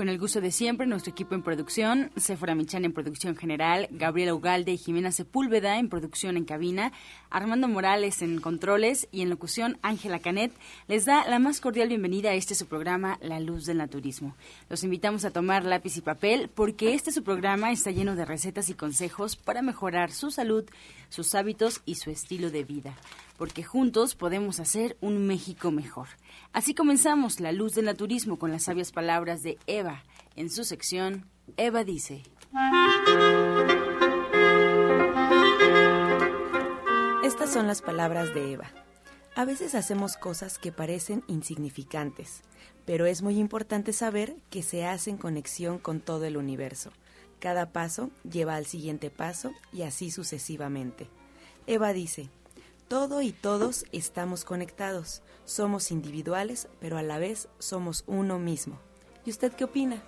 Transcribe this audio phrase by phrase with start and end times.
[0.00, 4.32] Con el gusto de siempre, nuestro equipo en producción, Sephora Michan en producción general, Gabriela
[4.32, 6.90] Ugalde y Jimena Sepúlveda en producción en cabina,
[7.28, 10.52] Armando Morales en controles y en locución Ángela Canet,
[10.88, 14.34] les da la más cordial bienvenida a este su programa La Luz del Naturismo.
[14.70, 18.70] Los invitamos a tomar lápiz y papel porque este su programa está lleno de recetas
[18.70, 20.64] y consejos para mejorar su salud,
[21.10, 22.94] sus hábitos y su estilo de vida,
[23.36, 26.08] porque juntos podemos hacer un México mejor.
[26.52, 30.02] Así comenzamos La Luz del Naturismo con las sabias palabras de Eva.
[30.36, 31.26] En su sección,
[31.56, 32.22] Eva dice.
[37.22, 38.70] Estas son las palabras de Eva.
[39.36, 42.42] A veces hacemos cosas que parecen insignificantes,
[42.84, 46.90] pero es muy importante saber que se hace en conexión con todo el universo.
[47.38, 51.08] Cada paso lleva al siguiente paso y así sucesivamente.
[51.66, 52.28] Eva dice,
[52.88, 55.22] todo y todos estamos conectados.
[55.50, 58.78] Somos individuales, pero a la vez somos uno mismo.
[59.26, 60.00] ¿Y usted qué opina?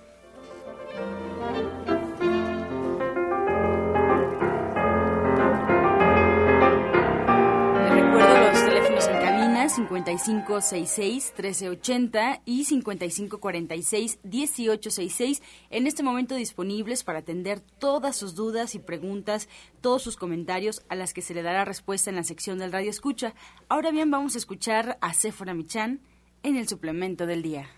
[9.73, 19.49] 5566-1380 y 5546-1866 en este momento disponibles para atender todas sus dudas y preguntas,
[19.81, 22.91] todos sus comentarios a las que se le dará respuesta en la sección del Radio
[22.91, 23.35] Escucha.
[23.69, 26.01] Ahora bien, vamos a escuchar a Sephora Michan
[26.43, 27.69] en el suplemento del día.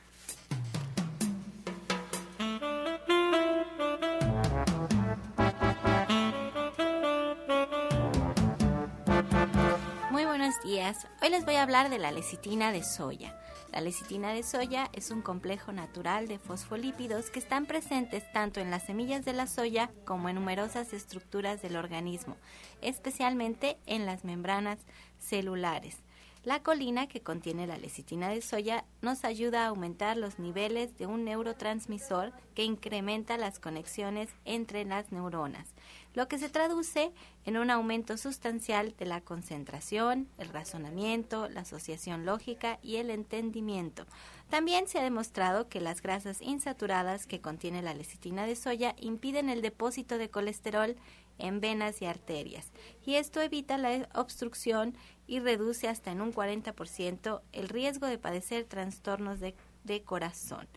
[10.67, 13.39] Hoy les voy a hablar de la lecitina de soya.
[13.71, 18.71] La lecitina de soya es un complejo natural de fosfolípidos que están presentes tanto en
[18.71, 22.39] las semillas de la soya como en numerosas estructuras del organismo,
[22.81, 24.79] especialmente en las membranas
[25.19, 26.04] celulares.
[26.45, 31.07] La colina que contiene la lecitina de soya nos ayuda a aumentar los niveles de
[31.07, 35.73] un neurotransmisor que incrementa las conexiones entre las neuronas
[36.15, 37.13] lo que se traduce
[37.45, 44.07] en un aumento sustancial de la concentración, el razonamiento, la asociación lógica y el entendimiento.
[44.49, 49.49] También se ha demostrado que las grasas insaturadas que contiene la lecitina de soya impiden
[49.49, 50.97] el depósito de colesterol
[51.39, 52.71] en venas y arterias,
[53.05, 54.97] y esto evita la obstrucción
[55.27, 59.55] y reduce hasta en un 40% el riesgo de padecer trastornos de,
[59.85, 60.69] de corazón.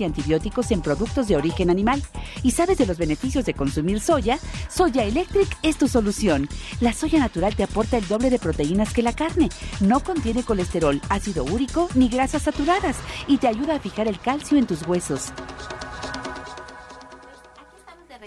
[0.00, 2.02] y antibióticos en productos de origen animal.
[2.42, 4.38] ¿Y sabes de los beneficios de consumir soya?
[4.70, 6.48] Soya Electric es tu solución.
[6.80, 9.48] La soya natural te aporta el doble de proteínas que la carne.
[9.80, 14.58] No contiene colesterol, ácido úrico ni grasas saturadas y te ayuda a fijar el calcio
[14.58, 15.32] en tus huesos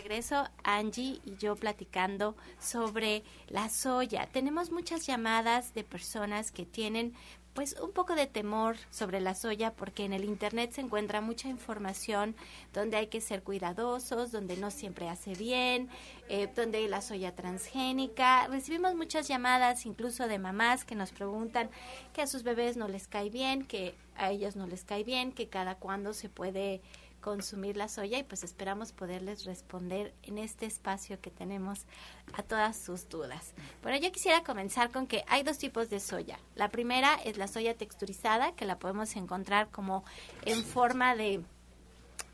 [0.05, 4.29] regreso Angie y yo platicando sobre la soya.
[4.31, 7.13] Tenemos muchas llamadas de personas que tienen
[7.55, 11.47] pues un poco de temor sobre la soya porque en el internet se encuentra mucha
[11.47, 12.35] información
[12.73, 15.89] donde hay que ser cuidadosos, donde no siempre hace bien,
[16.27, 18.47] eh, donde hay la soya transgénica.
[18.47, 21.69] Recibimos muchas llamadas incluso de mamás que nos preguntan
[22.13, 25.31] que a sus bebés no les cae bien, que a ellos no les cae bien,
[25.31, 26.81] que cada cuándo se puede
[27.25, 31.87] consumir la soya y pues esperamos poderles responder en este espacio que tenemos
[32.33, 33.55] a todas sus dudas.
[33.81, 36.37] Bueno, yo quisiera comenzar con que hay dos tipos de soya.
[36.53, 40.05] La primera es la soya texturizada, que la podemos encontrar como
[40.45, 41.41] en forma de,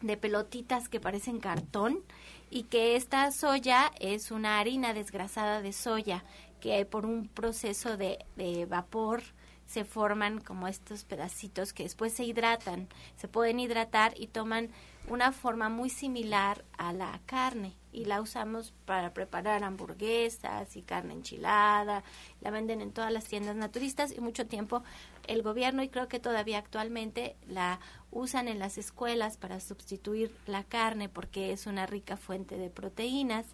[0.01, 2.03] de pelotitas que parecen cartón
[2.49, 6.25] y que esta soya es una harina desgrasada de soya
[6.59, 9.23] que por un proceso de, de vapor
[9.71, 14.69] se forman como estos pedacitos que después se hidratan, se pueden hidratar y toman
[15.07, 21.13] una forma muy similar a la carne y la usamos para preparar hamburguesas y carne
[21.13, 22.03] enchilada,
[22.41, 24.83] la venden en todas las tiendas naturistas y mucho tiempo
[25.27, 27.79] el gobierno y creo que todavía actualmente la
[28.11, 33.45] usan en las escuelas para sustituir la carne porque es una rica fuente de proteínas.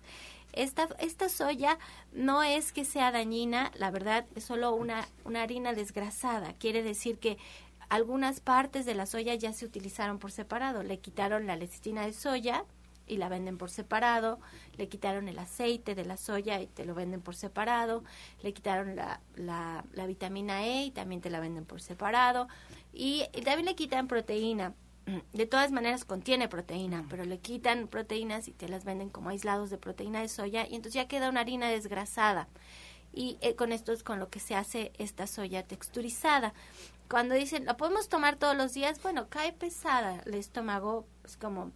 [0.53, 1.77] Esta, esta soya
[2.11, 7.19] no es que sea dañina, la verdad es solo una, una harina desgrasada, quiere decir
[7.19, 7.37] que
[7.89, 12.13] algunas partes de la soya ya se utilizaron por separado, le quitaron la lecitina de
[12.13, 12.65] soya,
[13.07, 14.39] y la venden por separado,
[14.75, 18.03] le quitaron el aceite de la soya y te lo venden por separado,
[18.43, 22.47] le quitaron la, la, vitamina E y también te la venden por separado,
[22.93, 24.73] y, y, también le quitan proteína.
[25.31, 29.69] De todas maneras contiene proteína, pero le quitan proteínas y te las venden como aislados
[29.69, 32.49] de proteína de soya y entonces ya queda una harina desgrasada.
[33.13, 36.53] Y eh, con esto es con lo que se hace esta soya texturizada.
[37.09, 39.01] Cuando dicen, ¿la podemos tomar todos los días?
[39.01, 41.71] Bueno, cae pesada el estómago, es como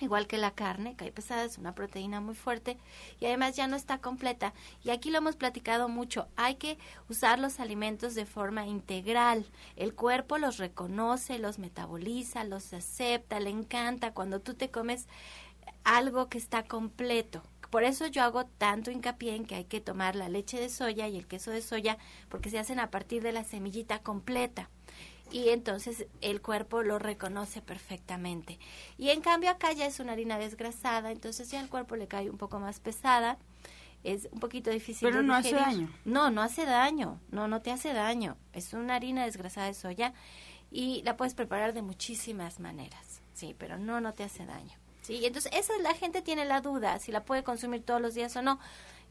[0.00, 2.78] igual que la carne, cae pesada, es una proteína muy fuerte
[3.20, 4.52] y además ya no está completa.
[4.84, 6.78] Y aquí lo hemos platicado mucho, hay que
[7.08, 9.46] usar los alimentos de forma integral.
[9.76, 15.06] El cuerpo los reconoce, los metaboliza, los acepta, le encanta cuando tú te comes
[15.84, 17.42] algo que está completo.
[17.70, 21.08] Por eso yo hago tanto hincapié en que hay que tomar la leche de soya
[21.08, 21.98] y el queso de soya
[22.28, 24.70] porque se hacen a partir de la semillita completa
[25.30, 28.58] y entonces el cuerpo lo reconoce perfectamente.
[28.96, 32.30] Y en cambio acá ya es una harina desgrasada, entonces ya el cuerpo le cae
[32.30, 33.38] un poco más pesada,
[34.04, 35.08] es un poquito difícil.
[35.08, 35.90] Pero no hace daño.
[36.04, 38.36] No, no hace daño, no, no te hace daño.
[38.52, 40.14] Es una harina desgrasada de soya
[40.70, 44.76] y la puedes preparar de muchísimas maneras, sí, pero no, no te hace daño.
[45.02, 48.34] Sí, entonces esa la gente tiene la duda si la puede consumir todos los días
[48.36, 48.58] o no.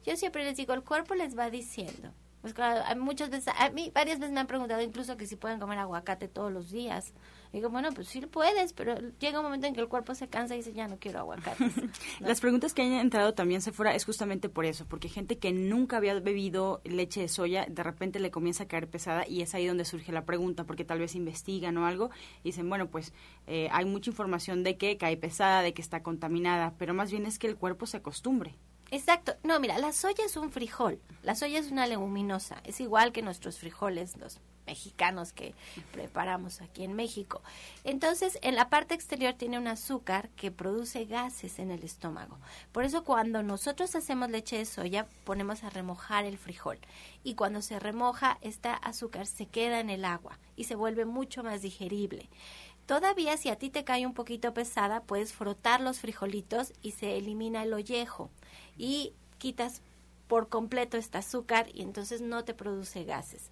[0.06, 2.14] Yo siempre les digo, el cuerpo les va diciendo,
[2.54, 5.80] pues muchas veces, a mí varias veces me han preguntado incluso que si pueden comer
[5.80, 7.12] aguacate todos los días.
[7.52, 10.54] digo, bueno, pues sí puedes, pero llega un momento en que el cuerpo se cansa
[10.54, 11.66] y dice, ya no quiero aguacate.
[12.20, 15.54] Las preguntas que han entrado también se fuera es justamente por eso, porque gente que
[15.54, 19.56] nunca había bebido leche de soya, de repente le comienza a caer pesada y es
[19.56, 22.12] ahí donde surge la pregunta, porque tal vez investigan o algo
[22.44, 23.12] y dicen, bueno, pues
[23.48, 27.26] eh, hay mucha información de que cae pesada, de que está contaminada, pero más bien
[27.26, 28.56] es que el cuerpo se acostumbre.
[28.92, 29.36] Exacto.
[29.44, 31.00] No, mira, la soya es un frijol.
[31.24, 32.62] La soya es una leguminosa.
[32.64, 35.54] Es igual que nuestros frijoles, los mexicanos que
[35.92, 37.42] preparamos aquí en México.
[37.84, 42.38] Entonces, en la parte exterior tiene un azúcar que produce gases en el estómago.
[42.72, 46.80] Por eso cuando nosotros hacemos leche de soya, ponemos a remojar el frijol.
[47.24, 51.44] Y cuando se remoja, este azúcar se queda en el agua y se vuelve mucho
[51.44, 52.30] más digerible.
[52.86, 57.18] Todavía si a ti te cae un poquito pesada, puedes frotar los frijolitos y se
[57.18, 58.30] elimina el ollejo
[58.78, 59.82] y quitas
[60.28, 63.52] por completo este azúcar y entonces no te produce gases.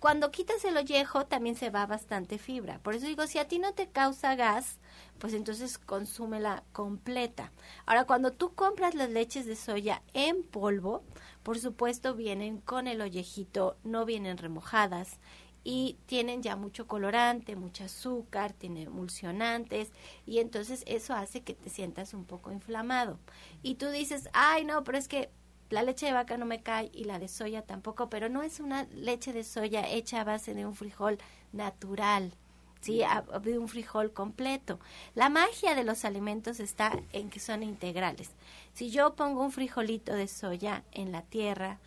[0.00, 2.78] Cuando quitas el ollejo también se va bastante fibra.
[2.80, 4.76] Por eso digo, si a ti no te causa gas,
[5.18, 7.52] pues entonces consúmela completa.
[7.86, 11.02] Ahora, cuando tú compras las leches de soya en polvo,
[11.42, 15.18] por supuesto vienen con el ollejito, no vienen remojadas
[15.64, 19.92] y tienen ya mucho colorante, mucho azúcar, tiene emulsionantes
[20.26, 23.18] y entonces eso hace que te sientas un poco inflamado.
[23.62, 25.30] Y tú dices, ay no, pero es que
[25.70, 28.60] la leche de vaca no me cae y la de soya tampoco, pero no es
[28.60, 31.18] una leche de soya hecha a base de un frijol
[31.52, 32.32] natural.
[32.80, 33.02] Sí,
[33.42, 34.78] de un frijol completo.
[35.16, 38.30] La magia de los alimentos está en que son integrales.
[38.72, 41.80] Si yo pongo un frijolito de soya en la tierra,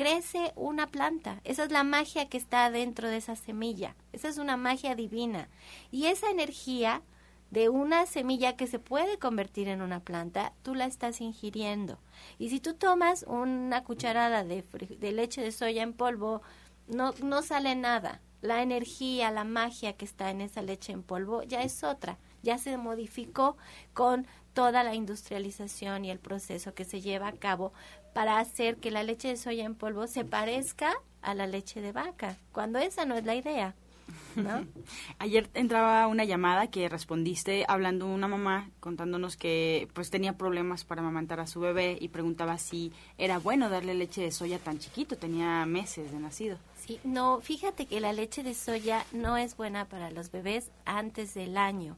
[0.00, 1.42] crece una planta.
[1.44, 3.94] Esa es la magia que está dentro de esa semilla.
[4.14, 5.50] Esa es una magia divina.
[5.90, 7.02] Y esa energía
[7.50, 11.98] de una semilla que se puede convertir en una planta, tú la estás ingiriendo.
[12.38, 14.64] Y si tú tomas una cucharada de,
[14.98, 16.40] de leche de soya en polvo,
[16.88, 18.22] no, no sale nada.
[18.40, 22.56] La energía, la magia que está en esa leche en polvo ya es otra, ya
[22.56, 23.58] se modificó
[23.92, 27.72] con toda la industrialización y el proceso que se lleva a cabo
[28.12, 31.92] para hacer que la leche de soya en polvo se parezca a la leche de
[31.92, 33.74] vaca, cuando esa no es la idea.
[34.36, 34.64] ¿No?
[35.18, 41.00] Ayer entraba una llamada que respondiste hablando una mamá contándonos que pues tenía problemas para
[41.00, 45.16] amamantar a su bebé y preguntaba si era bueno darle leche de soya tan chiquito,
[45.16, 46.58] tenía meses de nacido.
[46.76, 51.34] Sí, no, fíjate que la leche de soya no es buena para los bebés antes
[51.34, 51.96] del año.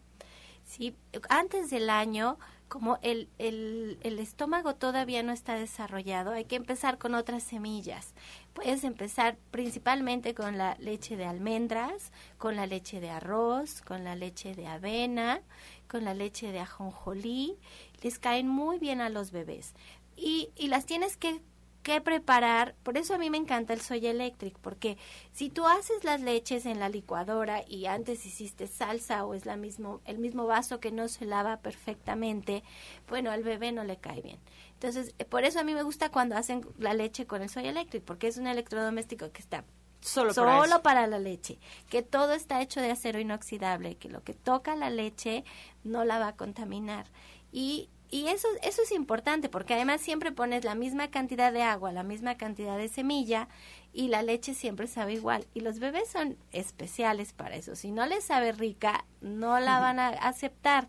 [0.65, 0.95] Sí,
[1.29, 2.39] antes del año
[2.73, 8.15] como el, el, estómago todavía no está desarrollado, hay que empezar con otras semillas.
[8.55, 14.17] Puedes empezar principalmente con la leche de almendras, con la leche de arroz, con la
[14.17, 15.43] leche de avena,
[15.87, 17.59] con la leche de ajonjolí.
[18.01, 19.75] Les caen muy bien a los bebés.
[20.17, 21.43] Y, y las tienes que
[21.83, 22.75] qué preparar.
[22.83, 24.99] Por eso a mí me encanta el soya electric, porque
[25.33, 29.57] si tú haces las leches en la licuadora y antes hiciste salsa o es la
[29.57, 32.63] mismo, el mismo vaso que no se lava perfectamente,
[33.09, 34.39] bueno, al bebé no le cae bien.
[34.75, 37.71] Entonces, eh, por eso a mí me gusta cuando hacen la leche con el soya
[37.71, 39.65] electric, porque es un electrodoméstico que está
[40.01, 44.25] Solo, solo para, para, la leche, que todo está hecho de acero inoxidable, que lo
[44.25, 45.45] que toca la leche
[45.85, 47.07] no la va a contaminar.
[47.53, 51.93] Y y eso, eso es importante porque además siempre pones la misma cantidad de agua,
[51.93, 53.49] la misma cantidad de semilla
[53.95, 55.47] y la leche siempre sabe igual.
[55.55, 57.75] Y los bebés son especiales para eso.
[57.75, 60.89] Si no les sabe rica, no la van a aceptar.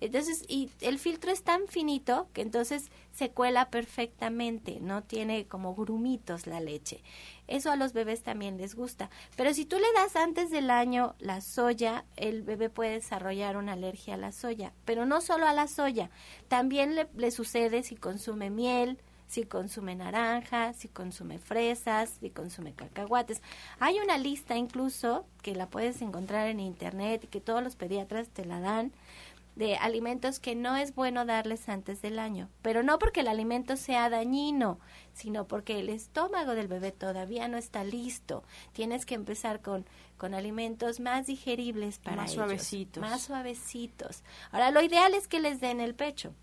[0.00, 5.74] Entonces, y el filtro es tan finito que entonces se cuela perfectamente, no tiene como
[5.74, 7.02] grumitos la leche.
[7.46, 9.10] Eso a los bebés también les gusta.
[9.36, 13.74] Pero si tú le das antes del año la soya, el bebé puede desarrollar una
[13.74, 14.72] alergia a la soya.
[14.84, 16.10] Pero no solo a la soya,
[16.48, 23.42] también le, sucede si consume miel, si consume naranja, si consume fresas, si consume cacahuates.
[23.80, 28.28] Hay una lista incluso que la puedes encontrar en internet y que todos los pediatras
[28.28, 28.92] te la dan
[29.54, 33.76] de alimentos que no es bueno darles antes del año, pero no porque el alimento
[33.76, 34.78] sea dañino,
[35.12, 38.44] sino porque el estómago del bebé todavía no está listo.
[38.72, 39.84] Tienes que empezar con,
[40.16, 43.00] con alimentos más digeribles para más ellos, suavecitos.
[43.02, 44.22] más suavecitos.
[44.50, 46.34] Ahora, lo ideal es que les den el pecho.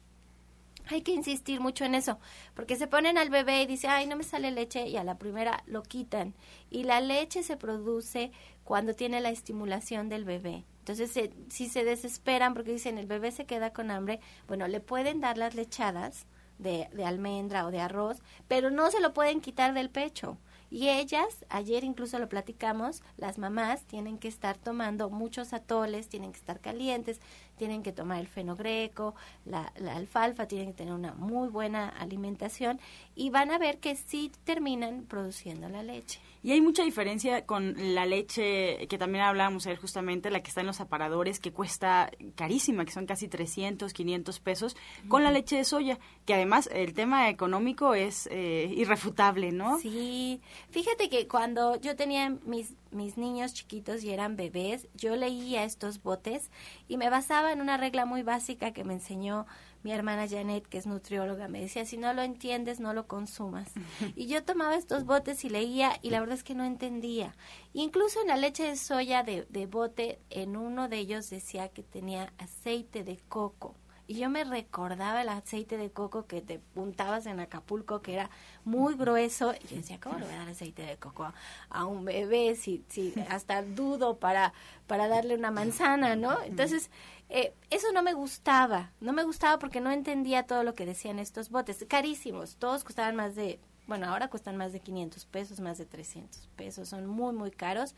[0.92, 2.18] Hay que insistir mucho en eso,
[2.56, 5.20] porque se ponen al bebé y dice, ay, no me sale leche, y a la
[5.20, 6.34] primera lo quitan.
[6.72, 8.32] Y la leche se produce
[8.70, 10.64] cuando tiene la estimulación del bebé.
[10.78, 15.22] Entonces, si se desesperan porque dicen el bebé se queda con hambre, bueno, le pueden
[15.22, 16.28] dar las lechadas
[16.60, 20.38] de, de almendra o de arroz, pero no se lo pueden quitar del pecho.
[20.70, 26.32] Y ellas, ayer incluso lo platicamos, las mamás tienen que estar tomando muchos atoles, tienen
[26.32, 27.22] que estar calientes,
[27.58, 32.80] tienen que tomar el fenogreco, la, la, alfalfa, tienen que tener una muy buena alimentación
[33.16, 36.20] y van a ver que sí terminan produciendo la leche.
[36.42, 40.62] Y hay mucha diferencia con la leche que también hablábamos ayer justamente, la que está
[40.62, 44.78] en los aparadores, que cuesta carísima, que son casi 300, 500 pesos,
[45.10, 49.80] con la leche de soya, que además el tema económico es eh, irrefutable, ¿no?
[49.80, 55.64] Sí, fíjate que cuando yo tenía mis, mis niños chiquitos y eran bebés, yo leía
[55.66, 56.50] estos botes
[56.88, 59.46] y me basaba en una regla muy básica que me enseñó
[59.84, 63.72] mi hermana Janet, que es nutrióloga, me decía, si no lo entiendes, no lo consumas.
[64.16, 67.36] Y yo tomaba estos botes y leía y la verdad es que no entendía.
[67.74, 71.84] Incluso en la leche de soya de, de bote, en uno de ellos decía que
[71.84, 73.76] tenía aceite de coco.
[74.10, 78.32] Y yo me recordaba el aceite de coco que te puntabas en Acapulco, que era
[78.66, 79.54] muy grueso.
[79.54, 81.32] Y yo decía, ¿cómo le voy a dar aceite de coco
[81.70, 84.52] a, un bebé si, si hasta dudo para,
[84.88, 86.42] para darle una manzana, ¿no?
[86.42, 86.90] Entonces,
[87.30, 88.92] eh, eso no me gustaba.
[89.00, 91.86] No me gustaba porque no entendía todo lo que decían estos botes.
[91.88, 92.58] Carísimos.
[92.58, 96.90] Todos costaban más de, bueno, ahora cuestan más de 500 pesos, más de 300 pesos.
[96.90, 97.96] Son muy, muy caros.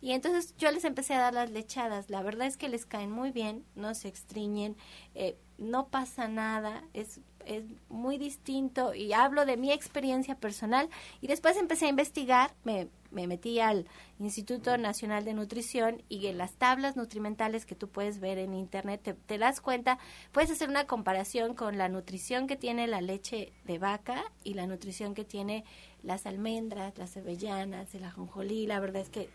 [0.00, 2.08] Y entonces yo les empecé a dar las lechadas.
[2.08, 4.76] La verdad es que les caen muy bien, no se extriñen,
[5.14, 10.88] eh, no pasa nada, es, es muy distinto y hablo de mi experiencia personal.
[11.20, 13.86] Y después empecé a investigar, me, me metí al
[14.18, 19.00] Instituto Nacional de Nutrición y en las tablas nutrimentales que tú puedes ver en internet
[19.02, 19.98] te, te, das cuenta,
[20.32, 24.66] puedes hacer una comparación con la nutrición que tiene la leche de vaca y la
[24.66, 25.64] nutrición que tiene
[26.02, 28.66] las almendras, las avellanas, el ajonjolí.
[28.66, 29.30] La verdad es que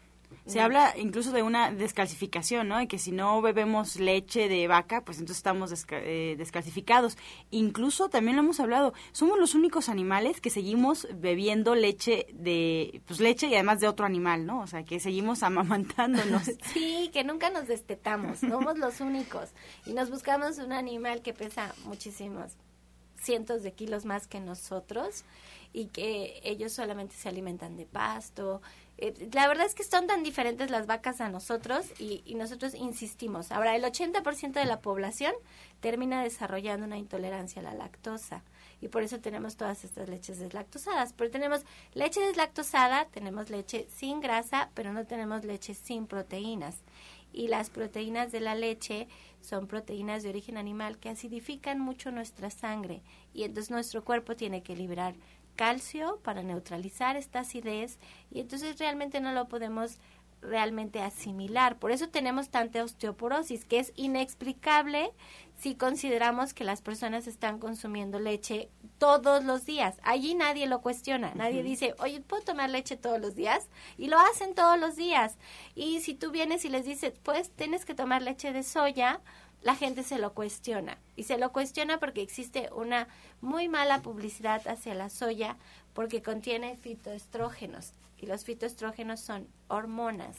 [0.46, 2.78] se habla incluso de una descalcificación, ¿no?
[2.78, 7.18] De que si no bebemos leche de vaca, pues entonces estamos desca eh, descalcificados.
[7.52, 13.20] Incluso también lo hemos hablado, somos los únicos animales que seguimos bebiendo leche de, pues
[13.20, 14.62] leche y además de otro animal, ¿no?
[14.62, 16.44] O sea, que seguimos amamantándonos.
[16.74, 19.50] sí, que nunca nos destetamos, somos los únicos.
[19.86, 22.54] Y nos buscamos un animal que pesa muchísimos
[23.24, 25.24] cientos de kilos más que nosotros
[25.72, 28.62] y que ellos solamente se alimentan de pasto,
[28.98, 32.76] eh, la verdad es que son tan diferentes las vacas a nosotros y, y nosotros
[32.76, 33.52] insistimos.
[33.52, 35.34] Ahora, el 80% de la población
[35.80, 38.44] termina desarrollando una intolerancia a la lactosa
[38.82, 41.14] y por eso tenemos todas estas leches deslactosadas.
[41.14, 41.62] Pero tenemos
[41.94, 46.78] leche deslactosada, tenemos leche sin grasa, pero no tenemos leche sin proteínas.
[47.32, 49.08] Y las proteínas de la leche
[49.42, 53.02] son proteínas de origen animal que acidifican mucho nuestra sangre
[53.34, 55.16] y entonces nuestro cuerpo tiene que liberar
[55.56, 58.00] calcio para neutralizar esta acidez
[58.32, 60.00] y entonces realmente no lo podemos
[60.44, 61.78] realmente asimilar.
[61.78, 65.12] Por eso tenemos tanta osteoporosis, que es inexplicable
[65.58, 69.96] si consideramos que las personas están consumiendo leche todos los días.
[70.04, 71.68] Allí nadie lo cuestiona, nadie uh -huh.
[71.68, 73.70] dice, oye, ¿puedo tomar leche todos los días?
[73.98, 75.38] Y lo hacen todos los días.
[75.76, 79.22] Y si tú vienes y les dices, pues tienes que tomar leche de soya,
[79.64, 80.98] la gente se lo cuestiona.
[81.16, 83.08] Y se lo cuestiona porque existe una
[83.42, 85.58] muy mala publicidad hacia la soya
[85.94, 87.94] porque contiene fitoestrógenos.
[88.20, 90.36] Y los fitoestrógenos son hormonas.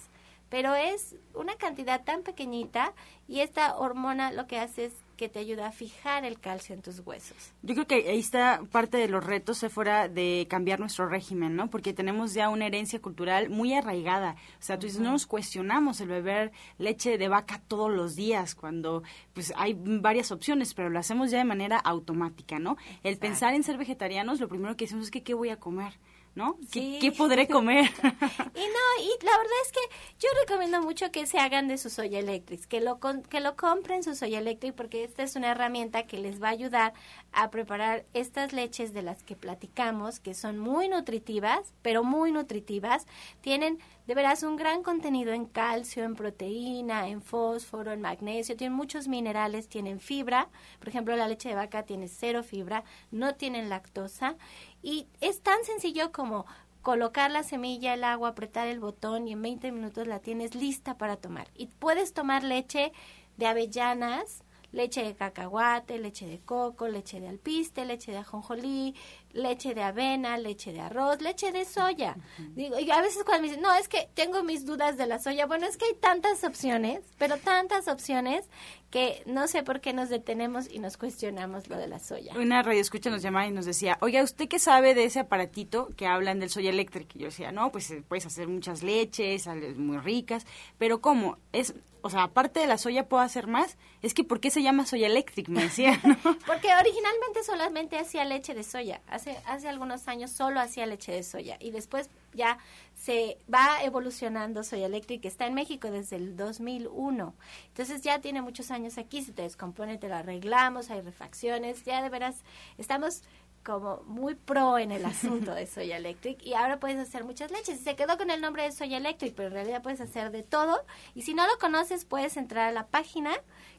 [0.51, 2.93] Pero es una cantidad tan pequeñita
[3.27, 6.83] y esta hormona lo que hace es que te ayuda a fijar el calcio en
[6.83, 7.37] tus huesos.
[7.63, 11.57] Yo creo que ahí está parte de los retos, se fuera de cambiar nuestro régimen,
[11.57, 11.71] ¿no?
[11.71, 14.37] Porque tenemos ya una herencia cultural muy arraigada.
[14.59, 18.55] O sea, tú dices, no nos cuestionamos el beber leche de vaca todos los días,
[18.55, 19.03] cuando
[19.33, 22.77] pues hay varias opciones, pero lo hacemos ya de manera automática, ¿no?
[23.03, 25.95] El pensar en ser vegetarianos, lo primero que decimos es que qué voy a comer.
[26.35, 26.57] ¿No?
[26.73, 27.85] ¿Qué, podré comer?
[28.05, 29.81] y no, y la verdad es que
[30.19, 34.03] yo recomiendo mucho que se hagan de su soya electric, que lo, que lo compren
[34.03, 36.93] su soya electric porque esta es una herramienta que les va a ayudar
[37.33, 43.07] a preparar estas leches de las que platicamos, que son muy nutritivas, pero muy nutritivas,
[43.41, 48.77] tienen de veras un gran contenido en calcio, en proteína, en fósforo, en magnesio, tienen
[48.77, 50.49] muchos minerales, tienen fibra,
[50.79, 54.37] por ejemplo la leche de vaca tiene cero fibra, no tienen lactosa
[54.85, 56.45] y es tan sencillo como
[56.83, 60.99] colocar la semilla, el agua, apretar el botón y en 20 minutos la tienes lista
[60.99, 61.49] para tomar.
[61.57, 62.93] Y puedes tomar leche
[63.39, 68.95] de avellanas, leche de cacahuate, leche de coco, leche de alpiste, leche de ajonjolí,
[69.35, 72.17] leche de avena, leche de arroz, leche de soya.
[72.55, 75.19] Digo, y a veces cuando me dicen, no, es que tengo mis dudas de la
[75.19, 78.49] soya, bueno, es que hay tantas opciones, pero tantas opciones
[78.91, 82.33] que no sé por qué nos detenemos y nos cuestionamos lo de la soya.
[82.37, 85.89] Una radio escucha nos llamaba y nos decía, oiga, ¿usted qué sabe de ese aparatito
[85.97, 87.11] que hablan del soya eléctrico?
[87.15, 90.47] Y yo decía, no, pues eh, puedes hacer muchas leches, muy ricas,
[90.79, 91.39] pero ¿cómo?
[91.53, 91.75] Es
[92.07, 94.85] o sea, aparte de la soya puedo hacer más, es que ¿por qué se llama
[94.85, 95.49] soya electric?
[95.49, 95.99] Me decía,
[96.47, 99.01] Porque originalmente solamente hacía leche de soya,
[99.31, 102.59] hace, hace algunos años solo hacía leche de soya y después ya
[102.95, 107.35] se va evolucionando Soya Electric, está en México desde el 2001.
[107.69, 112.03] Entonces ya tiene muchos años aquí, se te descompone, te lo arreglamos, hay refacciones, ya
[112.03, 112.43] de veras
[112.79, 113.23] estamos
[113.65, 117.81] como muy pro en el asunto de Soya Electric y ahora puedes hacer muchas leches.
[117.81, 120.85] Se quedó con el nombre de Soya Electric, pero en realidad puedes hacer de todo.
[121.15, 123.33] Y si no lo conoces, puedes entrar a la página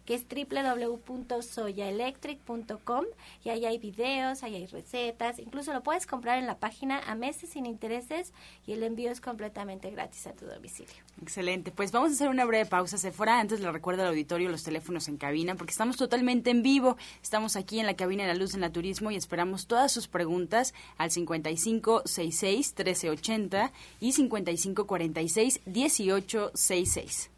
[0.06, 3.06] que es www.soyaelectric.com
[3.44, 7.16] y ahí hay videos, ahí hay recetas, incluso lo puedes comprar en la página a
[7.16, 8.32] meses sin intereses
[8.66, 10.94] y el envío es completamente gratis a tu domicilio.
[11.22, 14.64] Excelente, pues vamos a hacer una breve pausa, Sephora, antes le recuerdo al auditorio los
[14.64, 18.40] teléfonos en cabina porque estamos totalmente en vivo, estamos aquí en la cabina de la
[18.40, 27.32] luz en la turismo y esperamos todas sus preguntas al 5566 1380 y 5546 1866.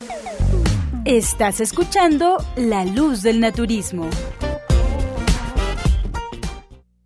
[1.04, 4.08] Estás escuchando La Luz del Naturismo.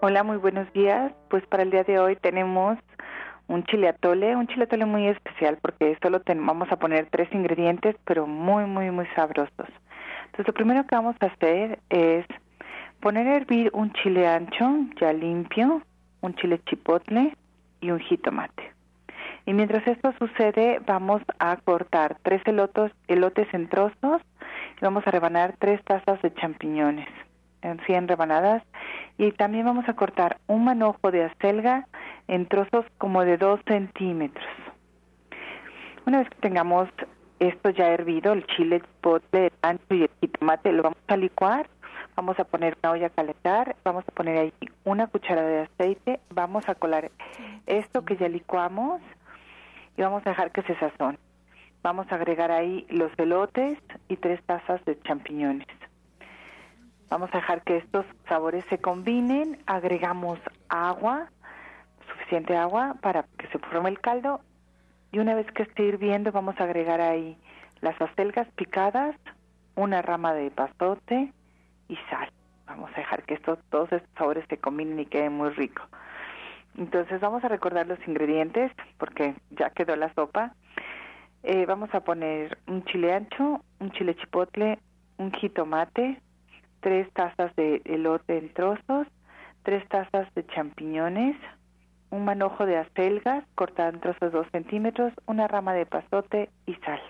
[0.06, 1.14] Hola, muy buenos días.
[1.30, 2.76] Pues para el día de hoy tenemos
[3.48, 7.96] un chile atole, un chile atole muy especial porque solo vamos a poner tres ingredientes,
[8.04, 9.70] pero muy, muy, muy sabrosos.
[10.26, 12.26] Entonces, lo primero que vamos a hacer es
[13.00, 15.80] poner a hervir un chile ancho ya limpio,
[16.20, 17.34] un chile chipotle
[17.80, 18.74] y un jitomate.
[19.46, 24.20] Y mientras esto sucede, vamos a cortar tres elotes en trozos
[24.76, 27.08] y vamos a rebanar tres tazas de champiñones
[27.64, 28.62] en 100 rebanadas
[29.18, 31.86] y también vamos a cortar un manojo de acelga
[32.28, 34.46] en trozos como de 2 centímetros.
[36.06, 36.88] Una vez que tengamos
[37.38, 41.68] esto ya hervido, el chile, pote, el ancho y el tomate, lo vamos a licuar.
[42.16, 44.52] Vamos a poner una olla a calentar, vamos a poner ahí
[44.84, 47.10] una cucharada de aceite, vamos a colar
[47.66, 49.00] esto que ya licuamos
[49.96, 51.18] y vamos a dejar que se sazone.
[51.82, 55.66] Vamos a agregar ahí los elotes y tres tazas de champiñones.
[57.10, 60.38] Vamos a dejar que estos sabores se combinen, agregamos
[60.68, 61.30] agua,
[62.08, 64.40] suficiente agua para que se forme el caldo
[65.12, 67.36] y una vez que esté hirviendo vamos a agregar ahí
[67.80, 69.14] las acelgas picadas,
[69.76, 71.32] una rama de pasote
[71.88, 72.30] y sal.
[72.66, 75.82] Vamos a dejar que estos, todos estos sabores se combinen y queden muy rico.
[76.76, 80.54] Entonces vamos a recordar los ingredientes porque ya quedó la sopa.
[81.42, 84.78] Eh, vamos a poner un chile ancho, un chile chipotle,
[85.18, 86.20] un jitomate,
[86.84, 89.06] tres tazas de elote en trozos,
[89.62, 91.34] tres tazas de champiñones,
[92.10, 97.00] un manojo de acelgas cortado en trozos dos centímetros, una rama de pasote y sal.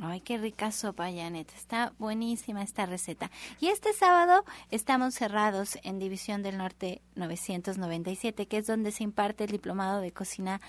[0.00, 1.52] Ay, qué rica sopa, Janet.
[1.52, 3.28] Está buenísima esta receta.
[3.58, 9.44] Y este sábado estamos cerrados en División del Norte 997, que es donde se imparte
[9.44, 10.60] el diplomado de cocina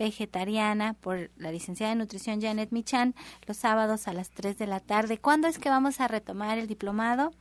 [0.00, 3.14] vegetariana por la licenciada de nutrición Janet Michan,
[3.46, 5.18] los sábados a las 3 de la tarde.
[5.18, 7.32] ¿Cuándo es que vamos a retomar el diplomado?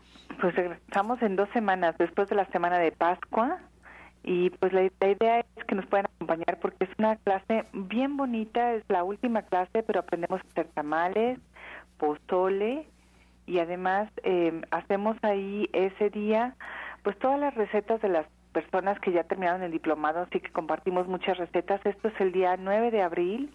[0.42, 3.60] Pues estamos en dos semanas, después de la semana de Pascua.
[4.24, 8.74] Y pues la, idea es que nos puedan acompañar porque es una clase bien bonita,
[8.74, 11.40] es la última clase, pero aprendemos a hacer tamales,
[11.98, 12.86] pozole
[13.46, 16.56] y además eh, hacemos ahí ese día
[17.04, 21.08] pues todas las recetas de las personas que ya terminaron el diplomado, así que compartimos
[21.08, 21.86] muchas recetas.
[21.86, 23.52] Esto es el día 9 de abril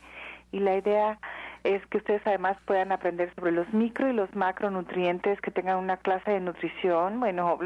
[0.53, 1.19] y la idea
[1.65, 5.97] es que ustedes además puedan aprender sobre los micro y los macronutrientes, que tengan una
[5.97, 7.59] clase de nutrición, bueno,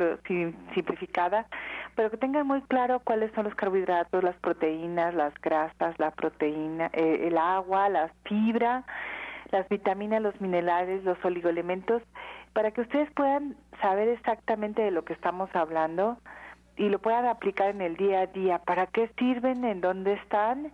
[0.72, 1.46] simplificada,
[1.96, 6.90] pero que tengan muy claro cuáles son los carbohidratos, las proteínas, las grasas, la proteína,
[6.92, 8.84] eh, el agua, la fibra,
[9.50, 12.02] las vitaminas, los minerales, los oligoelementos,
[12.52, 16.18] para que ustedes puedan saber exactamente de lo que estamos hablando
[16.78, 20.72] y lo puedan aplicar en el día a día, para qué sirven, en dónde están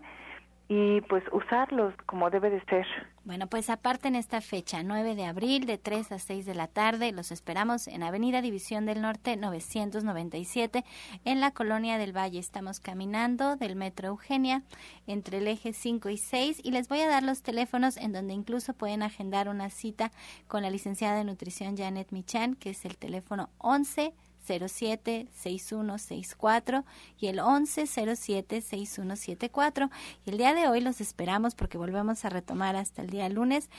[0.68, 2.86] y pues usarlos como debe de ser.
[3.24, 6.68] Bueno, pues aparte en esta fecha, 9 de abril, de 3 a 6 de la
[6.68, 10.84] tarde, los esperamos en Avenida División del Norte 997,
[11.24, 12.38] en la Colonia del Valle.
[12.38, 14.62] Estamos caminando del Metro Eugenia
[15.06, 18.32] entre el eje 5 y 6 y les voy a dar los teléfonos en donde
[18.32, 20.10] incluso pueden agendar una cita
[20.48, 24.14] con la licenciada de nutrición Janet Michan, que es el teléfono 11
[24.46, 26.84] 07-6164
[27.18, 29.90] y el 11-07-6174.
[30.26, 33.70] Y el día de hoy los esperamos porque volvemos a retomar hasta el día lunes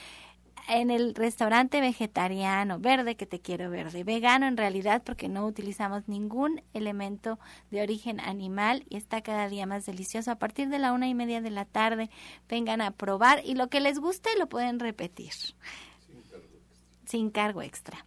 [0.68, 6.08] en el restaurante vegetariano, verde que te quiero verde, vegano en realidad porque no utilizamos
[6.08, 7.38] ningún elemento
[7.70, 10.30] de origen animal y está cada día más delicioso.
[10.30, 12.10] A partir de la una y media de la tarde
[12.48, 15.32] vengan a probar y lo que les guste lo pueden repetir.
[15.32, 16.66] Sin cargo extra.
[17.04, 18.06] Sin cargo extra.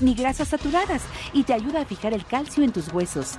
[0.00, 3.38] ni grasas saturadas y te ayuda a fijar el calcio en tus huesos.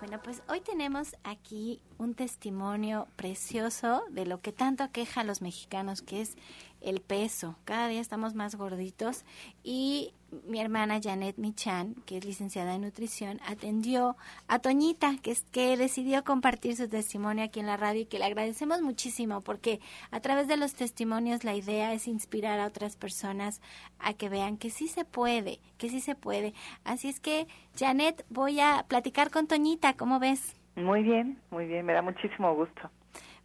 [0.00, 5.40] Bueno, pues hoy tenemos aquí un testimonio precioso de lo que tanto aqueja a los
[5.40, 6.36] mexicanos, que es
[6.82, 7.56] el peso.
[7.64, 9.24] Cada día estamos más gorditos
[9.62, 10.12] y
[10.46, 14.16] mi hermana Janet Michan, que es licenciada en nutrición, atendió
[14.48, 18.18] a Toñita, que, es, que decidió compartir su testimonio aquí en la radio y que
[18.18, 22.96] le agradecemos muchísimo porque a través de los testimonios la idea es inspirar a otras
[22.96, 23.60] personas
[23.98, 26.54] a que vean que sí se puede, que sí se puede.
[26.84, 27.46] Así es que,
[27.78, 30.56] Janet, voy a platicar con Toñita, ¿cómo ves?
[30.76, 32.90] Muy bien, muy bien, me da muchísimo gusto.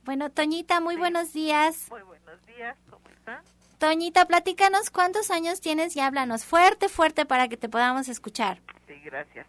[0.04, 1.88] Bueno, Toñita, muy buenos días.
[1.92, 3.44] Muy buenos días, ¿cómo están?
[3.80, 8.60] Toñita, platícanos cuántos años tienes y háblanos fuerte, fuerte para que te podamos escuchar.
[8.88, 9.48] Sí, gracias.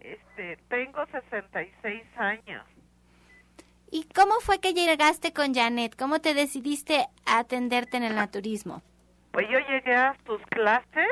[0.00, 2.62] Este, tengo 66 años.
[3.90, 5.96] ¿Y cómo fue que llegaste con Janet?
[5.96, 8.82] ¿Cómo te decidiste a atenderte en el naturismo?
[9.32, 11.08] Pues yo llegué a tus clases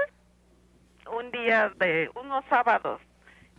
[1.10, 3.00] un día de unos sábados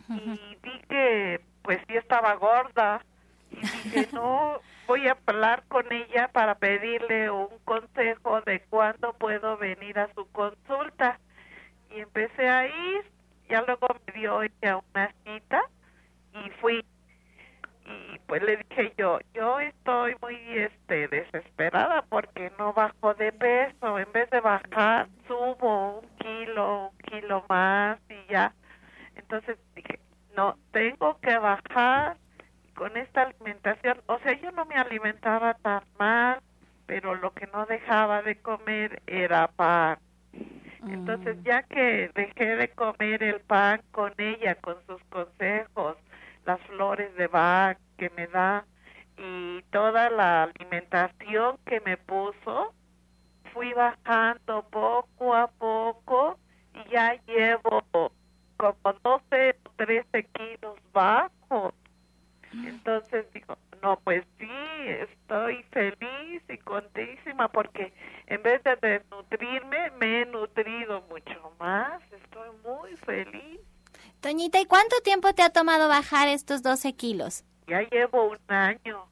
[0.08, 3.04] y vi que pues yo estaba gorda
[3.52, 9.58] y dije, no, voy a hablar con ella para pedirle un consejo de cuándo puedo
[9.58, 11.20] venir a su consulta.
[11.92, 13.06] Y empecé a ir,
[13.50, 15.62] ya luego me dio ella una cita
[16.34, 16.86] y fui.
[17.86, 23.98] Y pues le dije yo, yo estoy muy este desesperada porque no bajo de peso,
[23.98, 28.54] en vez de bajar subo un kilo, un kilo más y ya.
[29.16, 30.00] Entonces dije,
[30.36, 32.18] no, tengo que bajar
[32.80, 36.42] con esta alimentación, o sea, yo no me alimentaba tan mal,
[36.88, 40.00] pero lo que no dejaba de comer era pan.
[40.88, 41.44] Entonces, Mm.
[41.44, 45.98] ya que dejé de comer el pan con ella, con sus consejos,
[46.46, 48.66] las flores de Bach que me da
[49.18, 52.74] y toda la alimentación que me puso,
[53.54, 56.40] fui bajando poco a poco
[56.74, 57.84] y ya llevo
[58.58, 61.74] como 12 o 13 kilos bajos.
[62.54, 64.50] Entonces digo, no, pues sí,
[64.88, 67.94] estoy feliz y contentísima porque
[68.28, 72.02] en vez de desnutrirme, me he nutrido mucho más.
[72.12, 73.60] Estoy muy feliz.
[74.22, 77.44] Toñita, ¿y cuánto tiempo te ha tomado bajar estos 12 kilos?
[77.68, 79.08] Ya llevo un año.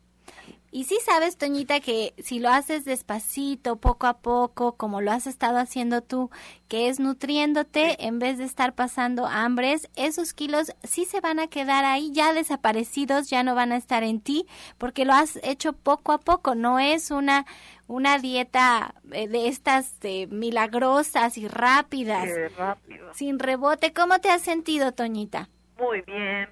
[0.70, 5.26] Y sí sabes, Toñita, que si lo haces despacito, poco a poco, como lo has
[5.26, 6.30] estado haciendo tú,
[6.68, 11.48] que es nutriéndote en vez de estar pasando hambres, esos kilos sí se van a
[11.48, 14.46] quedar ahí ya desaparecidos, ya no van a estar en ti,
[14.78, 17.46] porque lo has hecho poco a poco, no es una
[17.88, 22.28] una dieta eh, de estas eh, milagrosas y rápidas,
[22.58, 23.14] rápido.
[23.14, 23.94] sin rebote.
[23.94, 25.50] ¿Cómo te has sentido, Toñita?
[25.80, 26.50] Muy bien,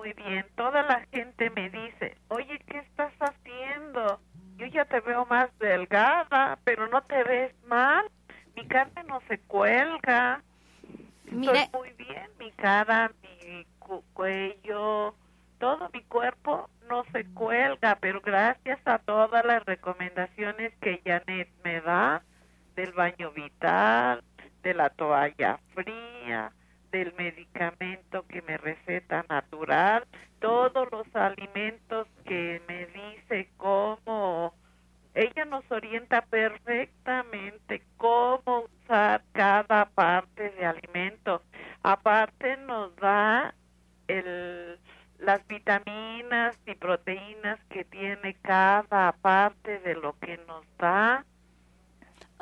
[0.00, 0.46] muy, bien.
[0.56, 4.20] Toda la gente me dice, oye, ¿qué estás haciendo?
[4.56, 8.06] Yo ya te veo más delgada, pero no te ves mal.
[8.56, 10.42] Mi carne no se cuelga.
[11.30, 12.26] Mira, Estoy muy bien.
[12.38, 15.14] Mi cara, mi cu- cuello,
[15.58, 21.80] todo mi cuerpo no se cuelga, pero gracias a todas las recomendaciones que Janet me
[21.80, 22.22] da,
[22.74, 24.22] del baño vital,
[24.62, 26.52] de la toalla fría,
[26.90, 30.06] del medicamento que me receta natural,
[30.40, 34.54] todos los alimentos que me dice cómo
[35.14, 41.42] ella nos orienta perfectamente cómo usar cada parte de alimento.
[41.82, 43.54] Aparte nos da
[44.06, 44.78] el,
[45.18, 51.24] las vitaminas y proteínas que tiene cada parte de lo que nos da.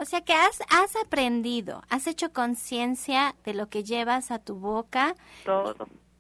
[0.01, 4.55] O sea que has, has aprendido, has hecho conciencia de lo que llevas a tu
[4.55, 5.17] boca.
[5.45, 5.75] Todo.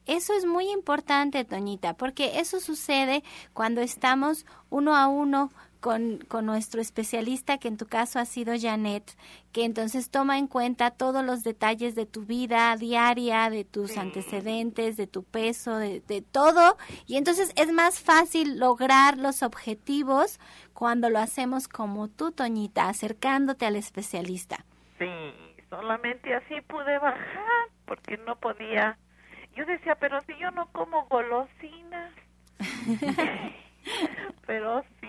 [0.05, 6.47] Eso es muy importante, Toñita, porque eso sucede cuando estamos uno a uno con, con
[6.47, 9.17] nuestro especialista, que en tu caso ha sido Janet,
[9.53, 14.01] que entonces toma en cuenta todos los detalles de tu vida diaria, de tus Sí.
[14.01, 16.77] antecedentes, de tu peso, de, de todo.
[17.07, 20.41] Y entonces es más fácil lograr los objetivos
[20.75, 24.64] cuando lo hacemos como tú, Toñita, acercándote al especialista.
[24.99, 25.07] Sí,
[25.71, 28.99] solamente así pude bajar porque no podía.
[29.57, 32.12] Yo decía, pero si yo no como golosinas.
[34.46, 35.09] pero sí.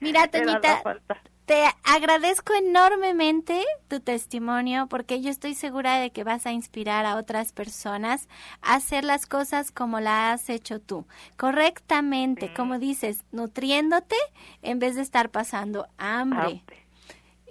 [0.00, 0.82] Mira, Toñita.
[1.46, 7.16] Te agradezco enormemente tu testimonio porque yo estoy segura de que vas a inspirar a
[7.16, 8.28] otras personas
[8.62, 12.54] a hacer las cosas como la has hecho tú, correctamente, Sí.
[12.54, 14.14] como dices, nutriéndote
[14.62, 16.40] en vez de estar pasando hambre.
[16.62, 16.79] Hambre.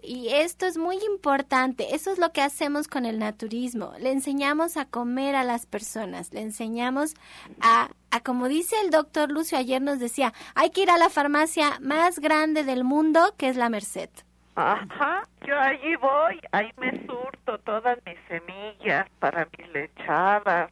[0.04, 4.78] Y esto es muy importante, eso es lo que hacemos con el naturismo, le enseñamos
[4.78, 7.16] a comer a las personas, le enseñamos
[7.62, 11.10] a, a como dice el doctor Lucio ayer nos decía, hay que ir a la
[11.10, 14.10] farmacia más grande del mundo que es la Merced.
[14.56, 20.72] Ajá, yo allí voy, ahí me surto todas mis semillas para mis lechadas,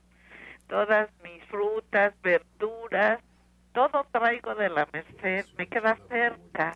[0.68, 3.20] todas mis frutas, verduras,
[3.74, 6.76] todo traigo de la Merced, me queda cerca.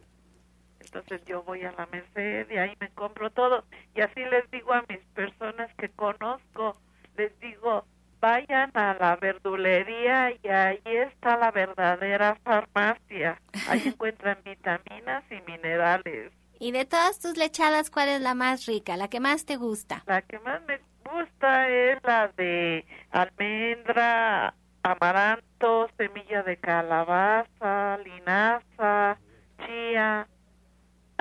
[0.94, 3.64] Entonces yo voy a la Merced y ahí me compro todo.
[3.96, 6.76] Y así les digo a mis personas que conozco,
[7.16, 7.86] les digo,
[8.20, 13.42] vayan a la verdulería y ahí está la verdadera farmacia.
[13.70, 16.34] Ahí encuentran vitaminas y minerales.
[16.60, 20.04] Y de todas tus lechadas, ¿cuál es la más rica, la que más te gusta?
[20.08, 29.18] La que más me gusta es la de almendra, amaranto, semilla de calabaza, linaza,
[29.66, 30.28] chía,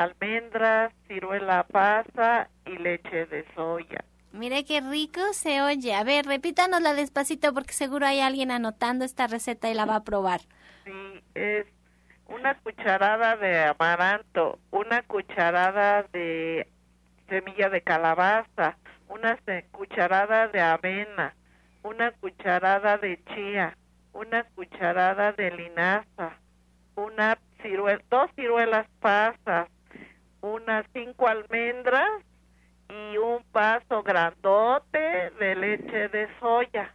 [0.02, 4.04] almendras, ciruela pasa y leche de soya.
[4.32, 5.94] Mire qué rico se oye.
[5.94, 10.04] A ver, repítanosla despacito porque seguro hay alguien anotando esta receta y la va a
[10.04, 10.40] probar.
[10.84, 11.66] Sí, es
[12.28, 16.68] una cucharada de amaranto, una cucharada de
[17.28, 18.76] semilla de calabaza,
[19.08, 19.36] una
[19.72, 21.34] cucharada de avena,
[21.82, 23.76] una cucharada de chía,
[24.12, 26.38] una cucharada de linaza,
[26.94, 29.68] una ciruela, dos ciruelas pasas,
[30.42, 32.22] unas cinco almendras
[32.88, 36.94] y un vaso grandote de leche de soya.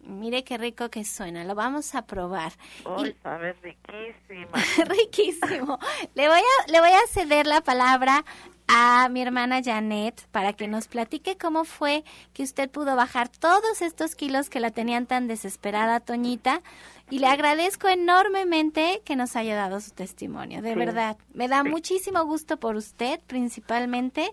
[0.00, 1.42] Mire qué rico que suena.
[1.44, 2.52] Lo vamos a probar.
[2.84, 4.52] Hoy sabe riquísima.
[4.88, 5.78] Riquísimo.
[6.14, 8.24] Le voy a le voy a ceder la palabra
[8.68, 13.82] a mi hermana Janet para que nos platique cómo fue que usted pudo bajar todos
[13.82, 16.62] estos kilos que la tenían tan desesperada, Toñita.
[17.08, 21.16] Y le agradezco enormemente que nos haya dado su testimonio, de verdad.
[21.32, 24.32] Me da muchísimo gusto por usted, principalmente,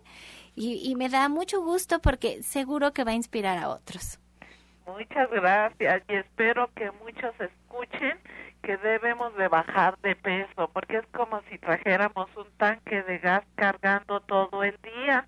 [0.56, 4.20] y, y me da mucho gusto porque seguro que va a inspirar a otros.
[4.88, 8.20] Muchas gracias y espero que muchos escuchen
[8.64, 13.44] que debemos de bajar de peso, porque es como si trajéramos un tanque de gas
[13.56, 15.28] cargando todo el día.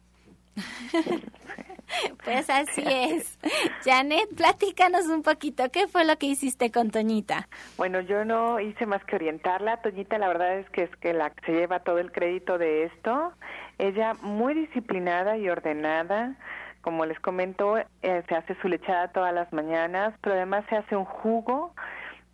[2.24, 3.38] pues así es.
[3.84, 7.50] Janet, platícanos un poquito, ¿qué fue lo que hiciste con Toñita?
[7.78, 9.82] Bueno, yo no hice más que orientarla.
[9.82, 12.86] Toñita, la verdad es que es que la que se lleva todo el crédito de
[12.86, 13.34] esto.
[13.78, 16.36] Ella muy disciplinada y ordenada.
[16.82, 20.95] Como les comento, eh, se hace su lechada todas las mañanas, pero además se hace
[20.95, 21.74] un jugo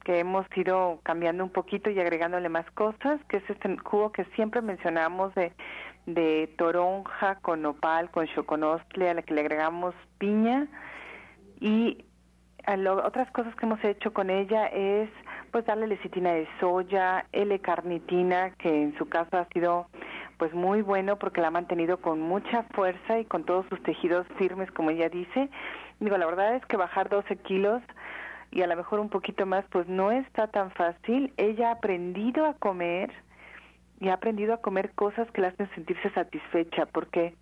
[0.04, 4.26] que hemos ido cambiando un poquito y agregándole más cosas, que es este jugo que
[4.36, 5.54] siempre mencionamos de,
[6.06, 10.68] de toronja con nopal, con choconostle, a la que le agregamos piña.
[11.60, 12.06] Y
[13.04, 15.10] otras cosas que hemos hecho con ella es
[15.52, 19.88] pues darle lecitina de soya, L-carnitina, que en su caso ha sido
[20.38, 24.26] pues muy bueno porque la ha mantenido con mucha fuerza y con todos sus tejidos
[24.38, 25.50] firmes, como ella dice.
[26.00, 27.82] Digo, la verdad es que bajar 12 kilos
[28.52, 31.34] y a lo mejor un poquito más, pues no está tan fácil.
[31.38, 33.12] Ella ha aprendido a comer
[34.00, 37.34] y ha aprendido a comer cosas que la hacen sentirse satisfecha, porque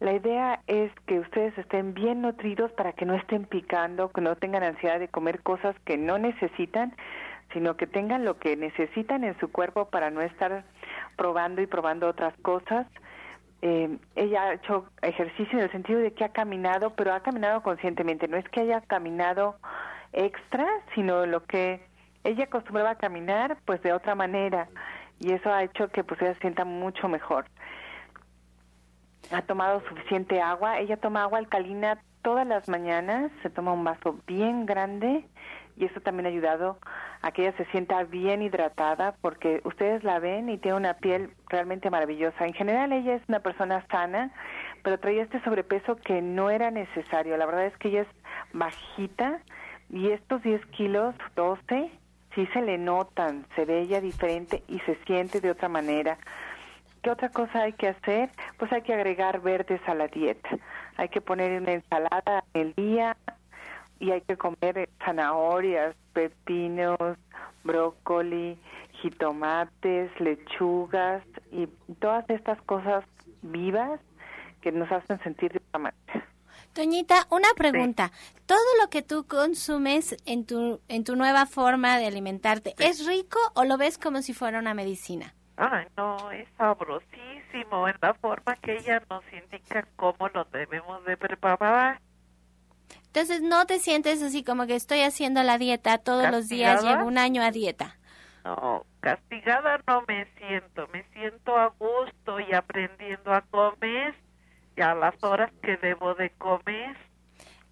[0.00, 4.36] la idea es que ustedes estén bien nutridos para que no estén picando, que no
[4.36, 6.94] tengan ansiedad de comer cosas que no necesitan,
[7.52, 10.64] sino que tengan lo que necesitan en su cuerpo para no estar
[11.16, 12.86] probando y probando otras cosas.
[13.62, 17.62] Eh, ella ha hecho ejercicio en el sentido de que ha caminado, pero ha caminado
[17.62, 19.56] conscientemente, no es que haya caminado
[20.14, 21.86] extra, sino lo que
[22.24, 24.68] ella acostumbraba a caminar, pues de otra manera,
[25.20, 27.46] y eso ha hecho que pues ella se sienta mucho mejor.
[29.32, 34.18] Ha tomado suficiente agua, ella toma agua alcalina todas las mañanas, se toma un vaso
[34.26, 35.26] bien grande
[35.76, 36.78] y eso también ha ayudado
[37.20, 41.30] a que ella se sienta bien hidratada porque ustedes la ven y tiene una piel
[41.48, 42.46] realmente maravillosa.
[42.46, 44.30] En general ella es una persona sana,
[44.82, 47.36] pero traía este sobrepeso que no era necesario.
[47.36, 48.08] La verdad es que ella es
[48.52, 49.40] bajita,
[49.94, 51.88] y estos 10 kilos, 12,
[52.34, 56.18] sí se le notan, se ve ella diferente y se siente de otra manera.
[57.00, 58.30] ¿Qué otra cosa hay que hacer?
[58.58, 60.48] Pues hay que agregar verdes a la dieta.
[60.96, 63.16] Hay que poner una ensalada en el día
[64.00, 66.98] y hay que comer zanahorias, pepinos,
[67.62, 68.58] brócoli,
[69.00, 71.68] jitomates, lechugas y
[72.00, 73.04] todas estas cosas
[73.42, 74.00] vivas
[74.60, 76.33] que nos hacen sentir de otra manera.
[76.74, 78.10] Toñita, una pregunta.
[78.46, 83.38] ¿Todo lo que tú consumes en tu, en tu nueva forma de alimentarte es rico
[83.54, 85.34] o lo ves como si fuera una medicina?
[85.56, 91.16] Ay, no, es sabrosísimo en la forma que ella nos indica cómo lo debemos de
[91.16, 92.00] preparar.
[93.06, 97.04] Entonces, ¿no te sientes así como que estoy haciendo la dieta todos los días, llevo
[97.04, 97.96] un año a dieta?
[98.44, 104.16] No, castigada no me siento, me siento a gusto y aprendiendo a comer
[104.82, 106.96] a las horas que debo de comer.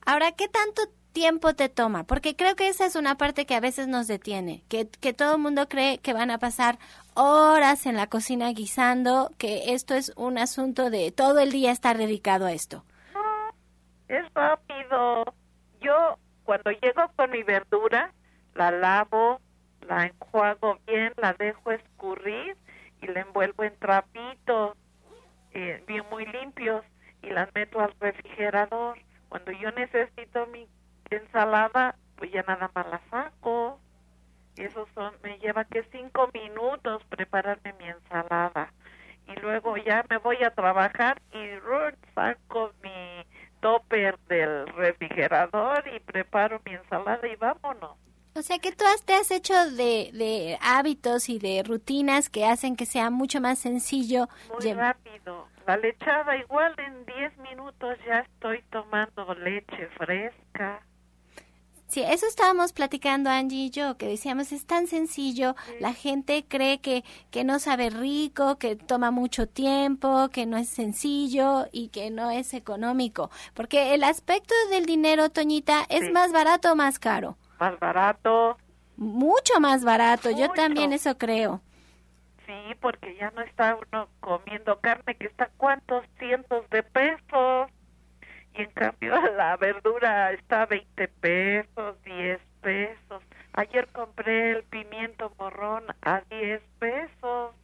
[0.04, 2.04] Ahora, ¿qué tanto tiempo te toma?
[2.04, 5.36] Porque creo que esa es una parte que a veces nos detiene, que, que todo
[5.36, 6.78] el mundo cree que van a pasar
[7.14, 11.98] horas en la cocina guisando, que esto es un asunto de todo el día estar
[11.98, 12.84] dedicado a esto.
[13.14, 13.54] No,
[14.08, 15.24] es rápido.
[15.80, 18.12] Yo cuando llego con mi verdura,
[18.54, 19.40] la lavo,
[19.86, 22.56] la enjuago bien, la dejo escurrir
[23.00, 24.76] y la envuelvo en trapitos
[25.54, 26.84] eh, bien muy limpios
[27.22, 28.98] y las meto al refrigerador.
[29.28, 30.68] Cuando yo necesito mi
[31.10, 33.78] ensalada, pues ya nada más la saco.
[34.56, 38.72] Eso son, me lleva que cinco minutos prepararme mi ensalada.
[39.28, 41.48] Y luego ya me voy a trabajar y
[42.14, 43.26] saco mi
[43.60, 47.96] topper del refrigerador y preparo mi ensalada y vámonos.
[48.34, 52.76] O sea que tú te has hecho de, de hábitos y de rutinas que hacen
[52.76, 54.28] que sea mucho más sencillo.
[54.58, 55.48] Muy rápido.
[55.66, 60.82] La lechada igual en 10 minutos ya estoy tomando leche fresca.
[61.92, 66.80] Sí, eso estábamos platicando Angie y yo, que decíamos es tan sencillo, la gente cree
[66.80, 72.10] que, que no sabe rico, que toma mucho tiempo, que no es sencillo y que
[72.10, 77.36] no es económico, porque el aspecto del dinero, Toñita, es más barato o más caro.
[77.62, 78.58] Más barato.
[78.96, 81.60] Mucho más barato, yo también eso creo.
[82.44, 87.70] Sí, porque ya no está uno comiendo carne que está cuántos cientos de pesos.
[88.56, 93.22] Y en cambio la verdura está a 20 pesos, 10 pesos.
[93.52, 97.54] Ayer compré el pimiento morrón a 10 pesos.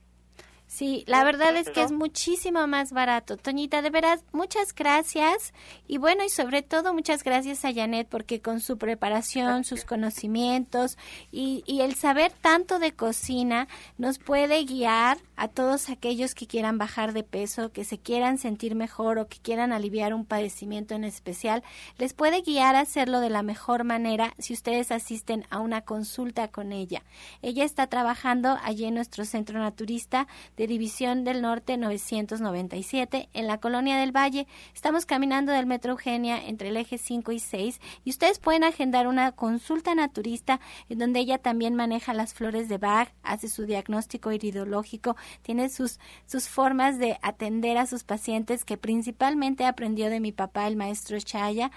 [0.68, 3.38] Sí, la verdad es que es muchísimo más barato.
[3.38, 5.54] Toñita, de veras, muchas gracias.
[5.86, 10.98] Y bueno, y sobre todo muchas gracias a Janet porque con su preparación, sus conocimientos
[11.32, 13.66] y, y el saber tanto de cocina
[13.96, 18.74] nos puede guiar a todos aquellos que quieran bajar de peso, que se quieran sentir
[18.74, 21.62] mejor o que quieran aliviar un padecimiento en especial.
[21.96, 26.48] Les puede guiar a hacerlo de la mejor manera si ustedes asisten a una consulta
[26.48, 27.04] con ella.
[27.40, 30.26] Ella está trabajando allí en nuestro centro naturista
[30.58, 34.48] de División del Norte 997 en la Colonia del Valle.
[34.74, 39.06] Estamos caminando del Metro Eugenia entre el eje 5 y 6 y ustedes pueden agendar
[39.06, 44.32] una consulta naturista en donde ella también maneja las flores de Bach, hace su diagnóstico
[44.32, 50.32] iridológico, tiene sus, sus formas de atender a sus pacientes que principalmente aprendió de mi
[50.32, 51.70] papá, el maestro Chaya,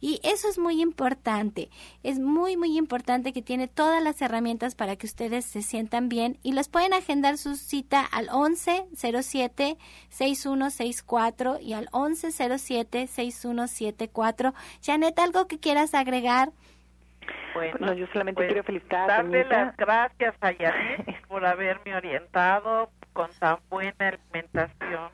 [0.00, 1.70] y eso es muy importante.
[2.04, 6.38] Es muy, muy importante que tiene todas las herramientas para que ustedes se sientan bien
[6.44, 9.76] y les pueden agendar su cita al 1107
[10.08, 14.54] 6164 y al 1107 6174.
[14.82, 16.50] Janet, ¿algo que quieras agregar?
[17.54, 22.90] Bueno, yo solamente pues, quiero felicitar a darle las gracias a Janet por haberme orientado
[23.12, 25.10] con tan buena alimentación.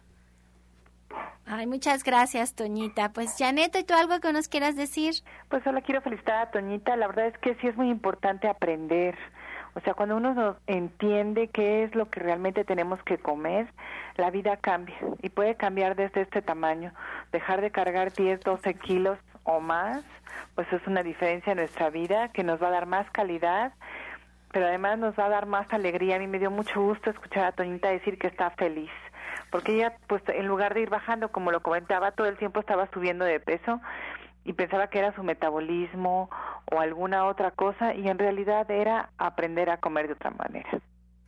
[1.47, 3.13] Ay, muchas gracias, Toñita.
[3.13, 5.15] Pues, Janet, ¿y tú algo que nos quieras decir?
[5.49, 6.97] Pues solo quiero felicitar a Toñita.
[6.97, 9.17] La verdad es que sí es muy importante aprender.
[9.77, 13.67] O sea, cuando uno no entiende qué es lo que realmente tenemos que comer,
[14.17, 16.93] la vida cambia y puede cambiar desde este tamaño.
[17.33, 20.05] Dejar de cargar 10, 12 kilos o más,
[20.55, 23.73] pues es una diferencia en nuestra vida que nos va a dar más calidad,
[24.53, 26.17] pero además nos va a dar más alegría.
[26.17, 28.91] A mí me dio mucho gusto escuchar a Toñita decir que está feliz
[29.55, 32.89] porque ella pues en lugar de ir bajando como lo comentaba todo el tiempo estaba
[32.93, 33.81] subiendo de peso
[34.45, 36.31] y pensaba que era su metabolismo
[36.71, 40.81] o alguna otra cosa y en realidad era aprender a comer de otra manera.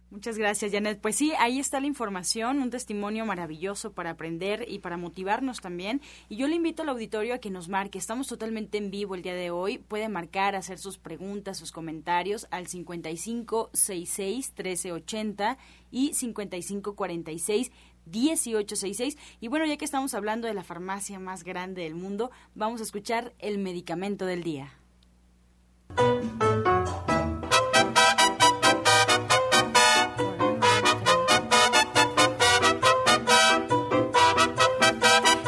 [0.08, 1.00] Muchas gracias, Janet.
[1.00, 6.00] Pues sí, ahí está la información, un testimonio maravilloso para aprender y para motivarnos también.
[6.28, 7.98] Y yo le invito al auditorio a que nos marque.
[7.98, 9.78] Estamos totalmente en vivo el día de hoy.
[9.78, 15.56] Puede marcar, hacer sus preguntas, sus comentarios al 5566-1380
[15.90, 17.72] y 5546
[18.06, 19.16] 1866.
[19.40, 22.84] Y bueno, ya que estamos hablando de la farmacia más grande del mundo, vamos a
[22.84, 24.72] escuchar el medicamento del día.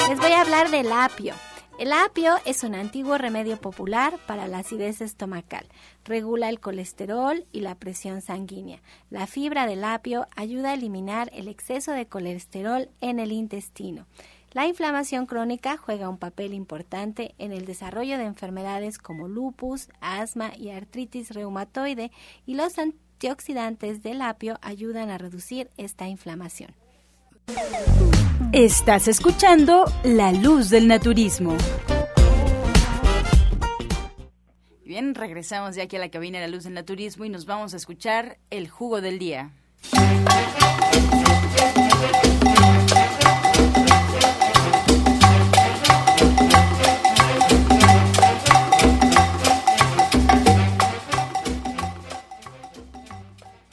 [0.08, 1.34] Les voy a hablar del apio.
[1.78, 5.64] El apio es un antiguo remedio popular para la acidez estomacal.
[6.04, 8.82] Regula el colesterol y la presión sanguínea.
[9.10, 14.06] La fibra del apio ayuda a eliminar el exceso de colesterol en el intestino.
[14.54, 20.50] La inflamación crónica juega un papel importante en el desarrollo de enfermedades como lupus, asma
[20.56, 22.10] y artritis reumatoide
[22.44, 26.74] y los antioxidantes del apio ayudan a reducir esta inflamación.
[28.52, 31.56] Estás escuchando La Luz del Naturismo.
[34.84, 37.74] Bien, regresamos ya aquí a la cabina de La Luz del Naturismo y nos vamos
[37.74, 39.50] a escuchar el jugo del día.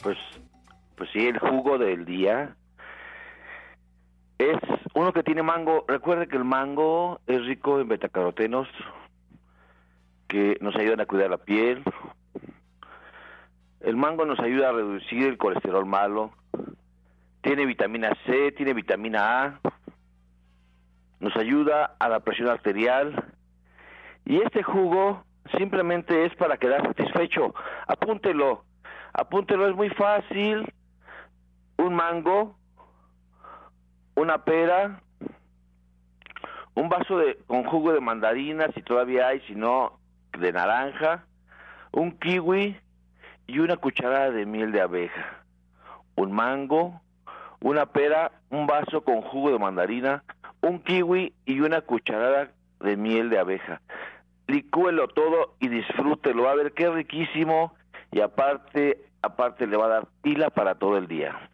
[0.04, 0.18] Pues,
[0.96, 2.56] pues sí, el jugo del día
[4.38, 4.58] es
[4.94, 5.86] uno que tiene mango.
[5.88, 8.68] Recuerde que el mango es rico en betacarotenos
[10.28, 11.84] que nos ayudan a cuidar la piel.
[13.80, 16.32] El mango nos ayuda a reducir el colesterol malo.
[17.42, 19.60] Tiene vitamina C, tiene vitamina A.
[21.20, 23.34] Nos ayuda a la presión arterial.
[24.26, 25.24] Y este jugo
[25.58, 27.54] simplemente es para quedar satisfecho.
[27.88, 28.66] Apúntelo.
[29.14, 30.74] Apúntelo, es muy fácil.
[31.78, 32.58] Un mango,
[34.16, 35.02] una pera,
[36.74, 40.00] un vaso de con jugo de mandarina si todavía hay, si no
[40.38, 41.26] de naranja,
[41.92, 42.78] un kiwi
[43.48, 45.44] y una cucharada de miel de abeja.
[46.16, 47.02] Un mango,
[47.62, 50.24] una pera, un vaso con jugo de mandarina,
[50.62, 53.82] un kiwi y una cucharada de miel de abeja.
[54.48, 57.74] Licúelo todo y disfrútelo, a ver qué riquísimo
[58.12, 61.50] y aparte aparte le va a dar pila para todo el día.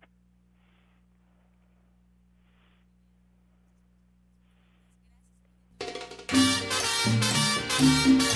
[7.81, 8.30] Thank you.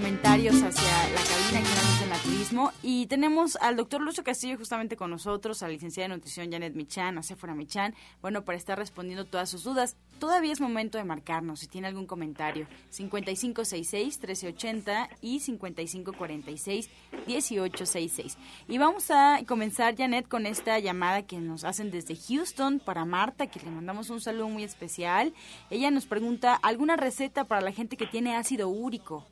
[0.00, 2.72] Comentarios hacia la cabina que nos en la turismo.
[2.82, 6.74] Y tenemos al doctor Lucio Castillo justamente con nosotros, a la licenciada de nutrición Janet
[6.74, 9.98] Michan, a Sephora Michan, bueno, para estar respondiendo todas sus dudas.
[10.18, 12.66] Todavía es momento de marcarnos si tiene algún comentario.
[12.96, 18.36] 5566-1380 y 5546-1866.
[18.68, 23.48] Y vamos a comenzar, Janet, con esta llamada que nos hacen desde Houston para Marta,
[23.48, 25.34] que le mandamos un saludo muy especial.
[25.68, 29.26] Ella nos pregunta, ¿alguna receta para la gente que tiene ácido úrico?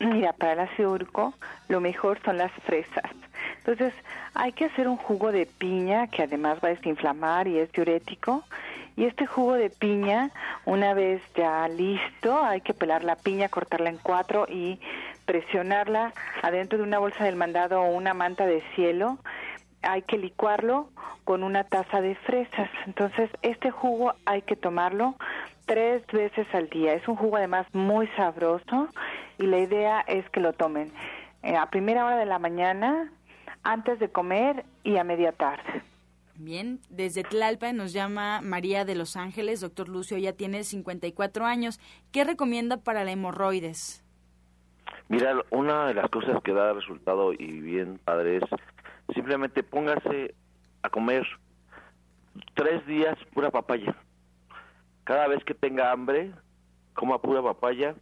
[0.00, 0.98] Mira, para el ácido
[1.68, 3.10] lo mejor son las fresas.
[3.58, 3.92] Entonces
[4.34, 8.44] hay que hacer un jugo de piña que además va a desinflamar y es diurético
[8.96, 10.30] y este jugo de piña,
[10.66, 14.78] una vez ya listo, hay que pelar la piña, cortarla en cuatro y
[15.24, 19.18] presionarla adentro de una bolsa del mandado o una manta de cielo.
[19.82, 20.88] Hay que licuarlo
[21.24, 22.70] con una taza de fresas.
[22.86, 25.16] Entonces, este jugo hay que tomarlo
[25.66, 26.94] tres veces al día.
[26.94, 28.88] Es un jugo además muy sabroso
[29.38, 30.92] y la idea es que lo tomen
[31.42, 33.10] eh, a primera hora de la mañana,
[33.64, 35.82] antes de comer y a media tarde.
[36.36, 39.60] Bien, desde Tlalpa nos llama María de Los Ángeles.
[39.60, 41.78] Doctor Lucio, ya tiene 54 años.
[42.10, 44.04] ¿Qué recomienda para la hemorroides?
[45.08, 48.44] Mira, una de las cosas que da resultado y bien padre es
[49.14, 50.34] simplemente póngase
[50.82, 51.26] a comer
[52.54, 53.94] tres días pura papaya.
[55.04, 56.32] Cada vez que tenga hambre,
[56.94, 57.94] coma pura papaya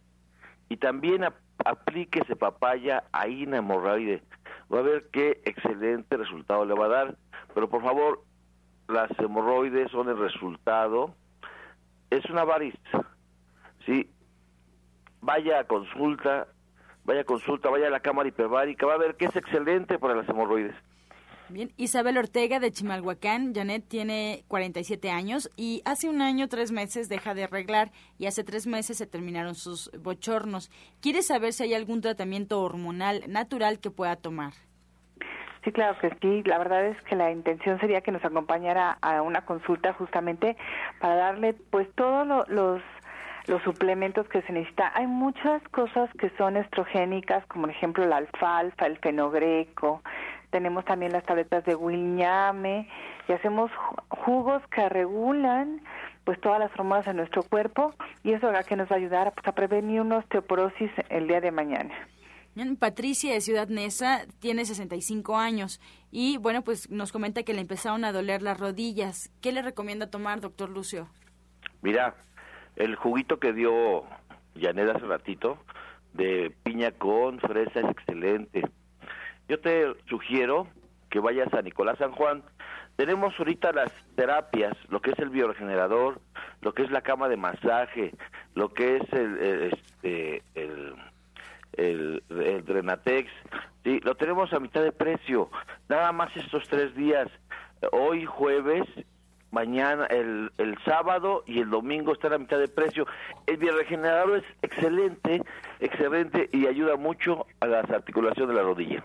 [0.69, 1.25] y también
[1.65, 4.23] aplíquese papaya ahí en hemorroide.
[4.73, 7.15] Va a ver qué excelente resultado le va a dar.
[7.53, 8.23] Pero por favor,
[8.87, 11.15] las hemorroides son el resultado.
[12.09, 12.75] Es una variz.
[13.85, 14.09] ¿sí?
[15.21, 16.47] Vaya a consulta,
[17.03, 20.15] vaya a consulta, vaya a la cámara hiperbárica, va a ver que es excelente para
[20.15, 20.75] las hemorroides.
[21.51, 27.09] Bien, Isabel Ortega de Chimalhuacán, Janet tiene 47 años y hace un año, tres meses
[27.09, 30.71] deja de arreglar y hace tres meses se terminaron sus bochornos.
[31.01, 34.53] Quiere saber si hay algún tratamiento hormonal natural que pueda tomar.
[35.65, 36.41] Sí, claro que sí.
[36.45, 40.55] La verdad es que la intención sería que nos acompañara a una consulta justamente
[41.01, 42.81] para darle pues todos los
[43.47, 44.91] los suplementos que se necesita.
[44.95, 50.01] Hay muchas cosas que son estrogénicas, como por ejemplo la alfalfa, el fenogreco.
[50.51, 52.87] Tenemos también las tabletas de Williame
[53.27, 53.71] y hacemos
[54.09, 55.81] jugos que regulan
[56.23, 57.93] pues todas las hormonas de nuestro cuerpo
[58.23, 61.51] y eso que nos va a ayudar pues, a prevenir una osteoporosis el día de
[61.51, 61.93] mañana.
[62.79, 65.79] Patricia de Ciudad Neza tiene 65 años
[66.11, 69.31] y bueno, pues nos comenta que le empezaron a doler las rodillas.
[69.41, 71.07] ¿Qué le recomienda tomar, doctor Lucio?
[71.81, 72.15] Mira,
[72.75, 74.03] el juguito que dio
[74.59, 75.57] Janet hace ratito
[76.13, 78.63] de piña con fresa es excelente.
[79.51, 80.65] Yo te sugiero
[81.09, 82.41] que vayas a Nicolás San Juan.
[82.95, 86.21] Tenemos ahorita las terapias, lo que es el bioregenerador,
[86.61, 88.13] lo que es la cama de masaje,
[88.55, 90.95] lo que es el, este, el
[91.73, 93.29] el, el Drenatex,
[93.83, 95.49] sí, lo tenemos a mitad de precio,
[95.89, 97.27] nada más estos tres días,
[97.91, 98.87] hoy jueves,
[99.51, 103.05] mañana, el, el sábado y el domingo están a mitad de precio.
[103.47, 105.41] El bioregenerador es excelente,
[105.81, 109.03] excelente y ayuda mucho a la articulación de la rodilla.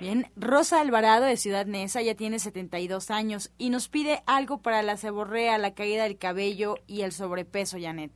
[0.00, 4.82] Bien, Rosa Alvarado de Ciudad Neza ya tiene 72 años y nos pide algo para
[4.82, 8.12] la ceborrea, la caída del cabello y el sobrepeso, Janet.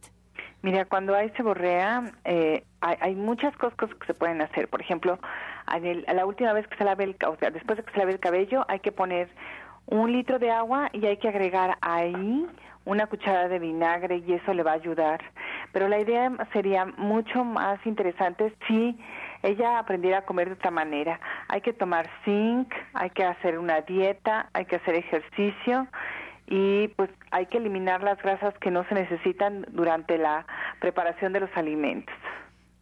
[0.63, 4.69] Mira, cuando hay seborrea, eh, hay, muchas cosas que se pueden hacer.
[4.69, 5.19] Por ejemplo,
[5.67, 8.21] la última vez que se lave el, o sea, después de que se lave el
[8.21, 9.29] cabello, hay que poner
[9.87, 12.47] un litro de agua y hay que agregar ahí
[12.85, 15.21] una cucharada de vinagre y eso le va a ayudar.
[15.73, 18.97] Pero la idea sería mucho más interesante si
[19.43, 21.21] ella aprendiera a comer de otra manera.
[21.49, 25.89] Hay que tomar zinc, hay que hacer una dieta, hay que hacer ejercicio
[26.47, 30.47] y pues hay que eliminar las grasas que no se necesitan durante la
[30.81, 32.15] preparación de los alimentos.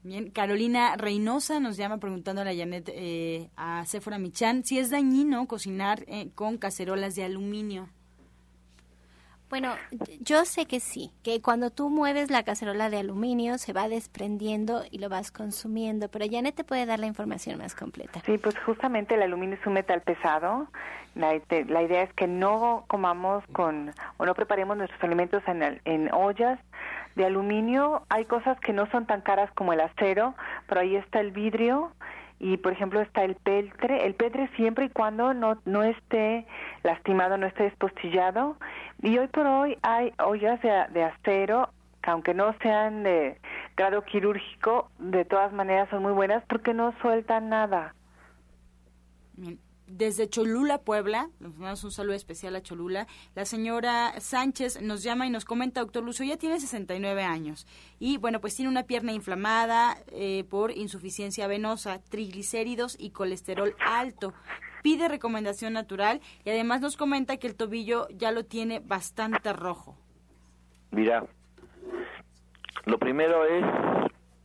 [0.03, 5.47] Bien, Carolina Reynosa nos llama preguntándole a Janet, eh, a Sephora Michan, si es dañino
[5.47, 7.89] cocinar eh, con cacerolas de aluminio.
[9.51, 9.75] Bueno,
[10.21, 14.85] yo sé que sí, que cuando tú mueves la cacerola de aluminio se va desprendiendo
[14.89, 18.23] y lo vas consumiendo, pero Janet te puede dar la información más completa.
[18.25, 20.69] Sí, pues justamente el aluminio es un metal pesado.
[21.17, 21.33] La,
[21.67, 26.61] la idea es que no comamos con o no preparemos nuestros alimentos en, en ollas
[27.17, 28.05] de aluminio.
[28.09, 30.37] Hay cosas que no son tan caras como el acero,
[30.69, 31.91] pero ahí está el vidrio
[32.41, 36.47] y por ejemplo está el peltre, el peltre siempre y cuando no, no esté
[36.83, 38.57] lastimado, no esté despostillado
[39.03, 41.69] y hoy por hoy hay ollas de acero
[42.03, 43.39] que aunque no sean de
[43.77, 47.95] grado quirúrgico, de todas maneras son muy buenas porque no sueltan nada.
[49.91, 53.07] Desde Cholula, Puebla, nos mandamos un saludo especial a Cholula.
[53.35, 57.67] La señora Sánchez nos llama y nos comenta, doctor Lucio, ya tiene 69 años
[57.99, 64.33] y bueno, pues tiene una pierna inflamada eh, por insuficiencia venosa, triglicéridos y colesterol alto.
[64.83, 69.97] Pide recomendación natural y además nos comenta que el tobillo ya lo tiene bastante rojo.
[70.93, 71.27] Mira,
[72.87, 73.65] lo primero es,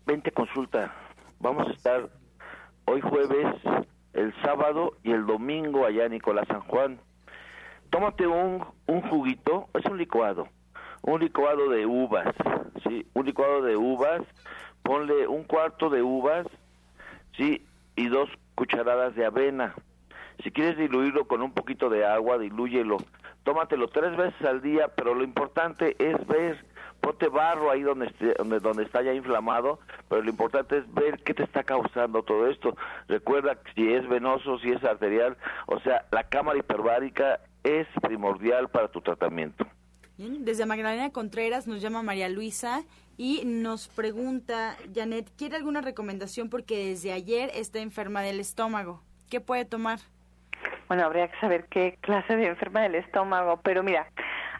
[0.05, 0.93] vente consulta.
[1.39, 2.09] Vamos a estar
[2.85, 3.55] hoy jueves,
[4.15, 6.99] el sábado y el domingo allá en Nicolás San Juan.
[7.89, 10.47] Tómate un, un juguito, es un licuado,
[11.03, 12.33] un licuado de uvas,
[12.87, 13.05] ¿sí?
[13.13, 14.21] Un licuado de uvas,
[14.83, 16.47] ponle un cuarto de uvas,
[17.37, 17.65] ¿sí?
[17.95, 19.75] Y dos cucharadas de avena.
[20.43, 22.97] Si quieres diluirlo con un poquito de agua, dilúyelo.
[23.43, 26.65] Tómatelo tres veces al día, pero lo importante es ver
[27.05, 29.79] ponte barro ahí donde, donde, donde está ya inflamado,
[30.09, 32.75] pero lo importante es ver qué te está causando todo esto.
[33.07, 35.37] Recuerda si es venoso, si es arterial,
[35.67, 39.67] o sea, la cámara hiperbárica es primordial para tu tratamiento.
[40.17, 42.83] desde Magdalena Contreras nos llama María Luisa
[43.17, 49.03] y nos pregunta, Janet, ¿quiere alguna recomendación porque desde ayer está enferma del estómago?
[49.29, 49.99] ¿Qué puede tomar?
[50.87, 54.07] Bueno, habría que saber qué clase de enferma del estómago, pero mira,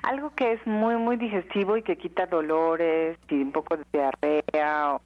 [0.06, 4.95] algo que es muy, muy digestivo y que quita dolores y un poco de diarrea
[4.95, 5.01] o,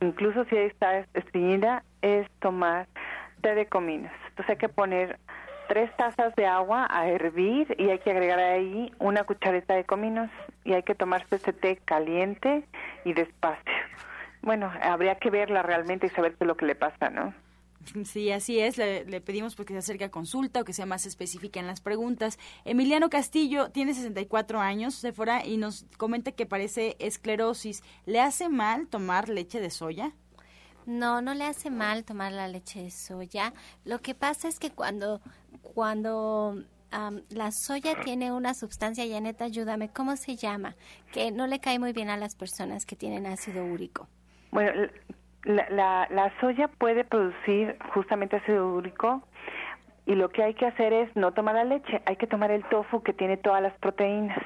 [0.00, 2.86] incluso si está estreñida es tomar
[3.40, 4.12] té de cominos.
[4.28, 5.18] Entonces hay que poner
[5.68, 10.30] tres tazas de agua a hervir y hay que agregar ahí una cuchareta de cominos
[10.64, 12.64] y hay que tomarse ese té caliente
[13.04, 13.72] y despacio.
[14.42, 17.32] Bueno, habría que verla realmente y saber qué es lo que le pasa, ¿no?
[18.04, 18.78] Sí, así es.
[18.78, 22.38] Le, pedimos porque se acerque a consulta o que sea más específica en las preguntas.
[22.64, 27.82] Emiliano Castillo tiene 64 años, se fuera y nos comenta que parece esclerosis.
[28.06, 30.12] ¿Le hace mal tomar leche de soya?
[30.86, 33.52] No, no le hace mal tomar la leche de soya.
[33.84, 35.20] Lo que pasa es que cuando,
[35.62, 36.64] cuando
[37.30, 40.76] la soya tiene una sustancia, Janet, ayúdame, ¿cómo se llama?
[41.12, 44.08] Que no le cae muy bien a las personas que tienen ácido úrico.
[44.50, 44.90] Bueno,
[45.44, 49.22] la, la, soya puede producir justamente ácido úrico
[50.06, 52.64] y lo que hay que hacer es no tomar la leche, hay que tomar el
[52.68, 54.38] tofu que tiene todas las proteínas.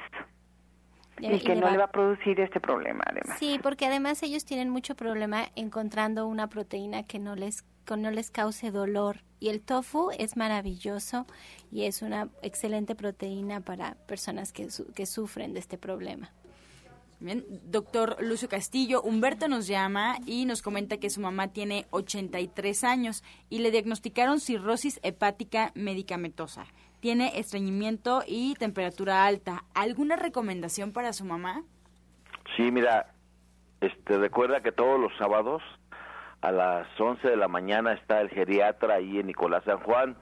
[1.19, 3.39] Y, que no le va a producir este problema, además.
[3.39, 8.11] Sí, porque además ellos tienen mucho problema encontrando una proteína que no les, que no
[8.11, 9.23] les cause dolor.
[9.39, 11.25] Y el tofu es maravilloso
[11.71, 16.29] y es una excelente proteína para personas que, que sufren de este problema.
[17.19, 22.83] Bien, doctor Lucio Castillo, Humberto nos llama y nos comenta que su mamá tiene 83
[22.83, 26.65] años y le diagnosticaron cirrosis hepática medicamentosa.
[26.99, 29.63] Tiene estreñimiento y temperatura alta.
[29.73, 31.63] ¿Alguna recomendación para su mamá?
[32.55, 33.15] Sí, mira,
[33.81, 35.63] este, recuerda que todos los sábados
[36.41, 40.17] a las 11 de la mañana está el geriatra ahí en Nicolás San Juan,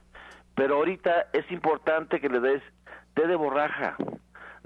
[0.55, 2.63] pero ahorita es importante que le des
[3.15, 3.97] té de borraja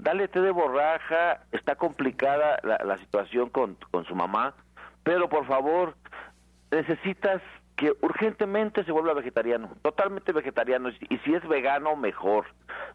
[0.00, 4.54] dale té de borraja, está complicada la, situación con, con su mamá,
[5.02, 5.94] pero por favor,
[6.70, 7.42] necesitas
[7.76, 12.46] que urgentemente se vuelva vegetariano, totalmente vegetariano, y si es vegano, mejor,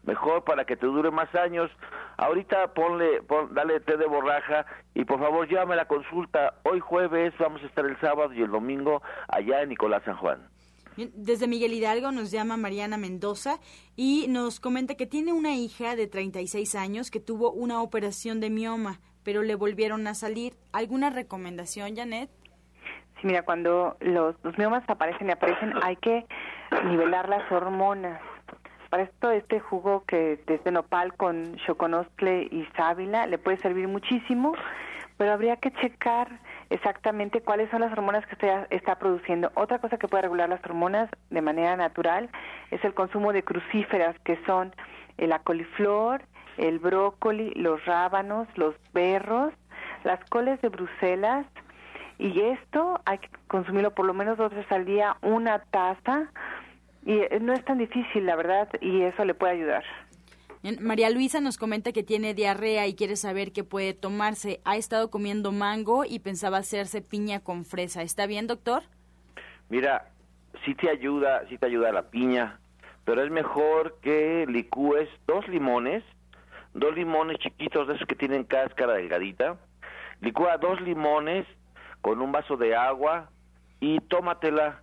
[0.04, 1.70] mejor para que te dure más años.
[2.16, 6.54] Ahorita ponle, dale té de borraja y por favor llévame la consulta.
[6.62, 10.55] Hoy jueves vamos a estar el sábado y el domingo allá en Nicolás San Juan
[10.96, 13.58] desde Miguel Hidalgo nos llama Mariana Mendoza
[13.96, 18.50] y nos comenta que tiene una hija de 36 años que tuvo una operación de
[18.50, 20.54] mioma, pero le volvieron a salir.
[20.72, 22.30] ¿Alguna recomendación, Janet?
[23.20, 26.26] Sí, mira, cuando los, miomas aparecen y aparecen, hay que
[26.84, 28.20] nivelar las hormonas.
[28.88, 34.54] Para esto, este jugo que desde nopal con choconostle y sábila le puede servir muchísimo,
[35.18, 36.40] pero habría que checar
[36.70, 39.50] exactamente cuáles son las hormonas que usted está produciendo.
[39.54, 42.28] Otra cosa que puede regular las hormonas de manera natural
[42.70, 44.74] es el consumo de crucíferas, que son
[45.18, 46.22] la coliflor,
[46.56, 49.52] el brócoli, los rábanos, los berros,
[50.04, 51.46] las coles de Bruselas,
[52.18, 56.30] y esto hay que consumirlo por lo menos dos veces al día, una taza,
[57.04, 59.84] y eh, no es tan difícil, la verdad, y eso le puede ayudar.
[60.80, 64.60] María Luisa nos comenta que tiene diarrea y quiere saber qué puede tomarse.
[64.64, 68.02] Ha estado comiendo mango y pensaba hacerse piña con fresa.
[68.02, 68.82] ¿Está bien, doctor?
[69.68, 70.10] Mira,
[70.64, 72.58] sí te ayuda, sí te ayuda la piña,
[73.04, 76.02] pero es mejor que licúes dos limones,
[76.74, 79.56] dos limones chiquitos de esos que tienen cáscara delgadita.
[80.20, 81.46] Licúa dos limones
[82.00, 83.30] con un vaso de agua
[83.80, 84.82] y tómatela.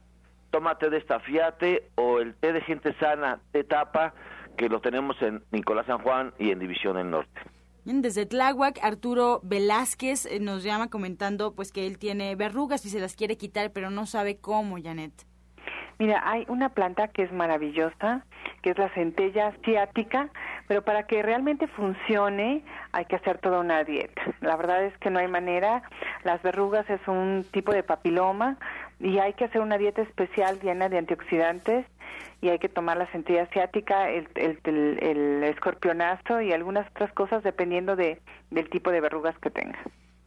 [0.52, 4.14] Tómate de estafiate o el té de gente sana, te tapa
[4.58, 7.42] que lo tenemos en Nicolás San Juan y en División del Norte.
[7.86, 13.00] Desde Tláhuac, Arturo Velázquez eh, nos llama comentando pues que él tiene verrugas y se
[13.00, 15.12] las quiere quitar, pero no sabe cómo, Janet.
[16.00, 18.26] Mira, hay una planta que es maravillosa,
[18.62, 20.30] que es la centella asiática,
[20.68, 24.22] pero para que realmente funcione hay que hacer toda una dieta.
[24.42, 25.84] La verdad es que no hay manera.
[26.24, 28.58] Las verrugas es un tipo de papiloma
[29.00, 31.86] y hay que hacer una dieta especial llena de antioxidantes
[32.42, 37.44] y hay que tomar la centella asiática, el, el, el, escorpionazo y algunas otras cosas
[37.44, 39.80] dependiendo de, del tipo de verrugas que tenga.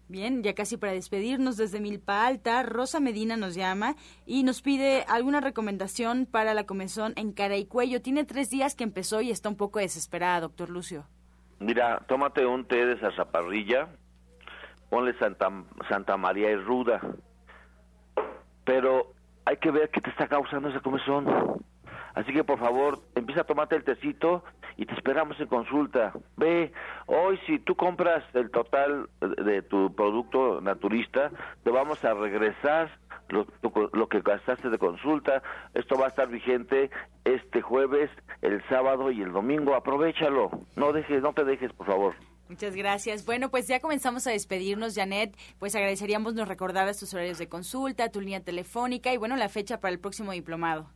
[0.09, 5.05] Bien, ya casi para despedirnos desde Milpa Alta, Rosa Medina nos llama y nos pide
[5.09, 8.01] alguna recomendación para la comezón en cara y cuello.
[8.01, 11.07] Tiene tres días que empezó y está un poco desesperada, doctor Lucio.
[11.59, 13.89] Mira, tómate un té de zarzaparrilla,
[14.91, 15.51] ponle Santa,
[15.89, 17.01] Santa María y Ruda,
[18.65, 19.13] pero
[19.45, 21.27] hay que ver qué te está causando esa comezón.
[22.17, 24.43] Así que por favor, empieza a tomarte el tecito
[24.79, 26.15] y te esperamos en consulta.
[26.39, 26.73] Ve,
[27.05, 31.31] hoy si tú compras el total de tu producto naturista,
[31.63, 32.91] te vamos a regresar
[33.29, 33.47] lo,
[33.93, 35.43] lo, que gastaste de consulta.
[35.75, 36.91] Esto va a estar vigente
[37.27, 38.11] este jueves,
[38.41, 39.75] el sábado y el domingo.
[39.75, 40.51] Aprovechalo.
[40.75, 42.15] No dejes, no te dejes, por favor.
[42.49, 43.27] Muchas gracias.
[43.27, 45.37] Bueno, pues ya comenzamos a despedirnos, Janet.
[45.59, 49.81] Pues agradeceríamos nos recordaras tus horarios de consulta, tu línea telefónica y bueno, la fecha
[49.81, 50.89] para el próximo diplomado.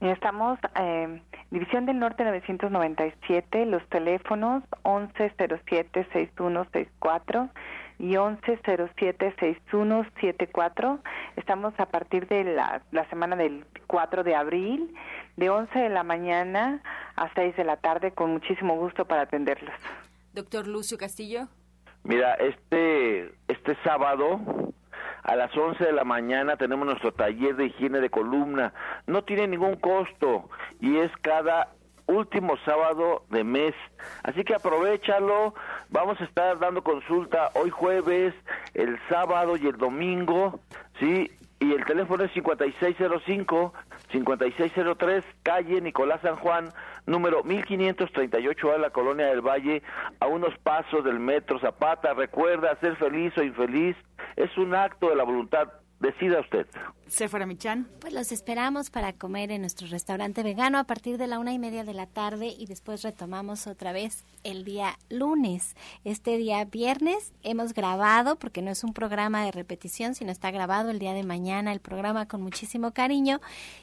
[0.00, 7.50] Estamos eh, División del Norte 997, los teléfonos 1107-6164
[7.98, 11.00] y 1107-6174.
[11.36, 14.94] Estamos a partir de la, la semana del 4 de abril,
[15.36, 16.82] de 11 de la mañana
[17.16, 19.74] a 6 de la tarde, con muchísimo gusto para atenderlos.
[20.32, 21.48] Doctor Lucio Castillo.
[22.04, 24.40] Mira, este, este sábado
[25.22, 28.72] a las 11 de la mañana tenemos nuestro taller de higiene de columna.
[29.06, 30.48] No tiene ningún costo
[30.80, 31.68] y es cada
[32.06, 33.74] último sábado de mes.
[34.22, 35.54] Así que aprovechalo.
[35.90, 38.34] Vamos a estar dando consulta hoy jueves,
[38.74, 40.60] el sábado y el domingo,
[40.98, 41.30] ¿sí?
[41.60, 42.32] Y el teléfono es
[44.12, 46.72] 5605-5603, calle Nicolás San Juan,
[47.06, 49.82] número 1538 a la Colonia del Valle,
[50.20, 52.14] a unos pasos del Metro Zapata.
[52.14, 53.96] Recuerda, ser feliz o infeliz
[54.36, 55.68] es un acto de la voluntad
[56.00, 56.66] Decida usted.
[57.08, 57.86] Sephora Michan.
[58.00, 61.58] Pues los esperamos para comer en nuestro restaurante vegano a partir de la una y
[61.58, 65.76] media de la tarde y después retomamos otra vez el día lunes.
[66.04, 70.88] Este día viernes hemos grabado, porque no es un programa de repetición, sino está grabado
[70.88, 73.40] el día de mañana el programa con muchísimo cariño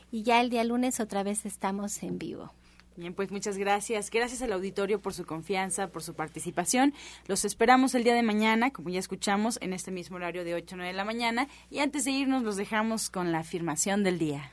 [0.10, 2.52] y ya el día lunes otra vez estamos en vivo.
[2.98, 4.10] Bien, pues muchas gracias.
[4.10, 6.96] Gracias al auditorio por su confianza, por su participación.
[7.28, 10.74] Los esperamos el día de mañana, como ya escuchamos, en este mismo horario de 8
[10.74, 11.48] a 9 de la mañana.
[11.70, 14.52] Y antes de irnos, los dejamos con la afirmación del día.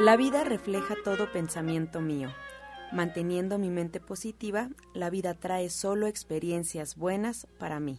[0.00, 2.30] La vida refleja todo pensamiento mío.
[2.92, 7.98] Manteniendo mi mente positiva, la vida trae solo experiencias buenas para mí.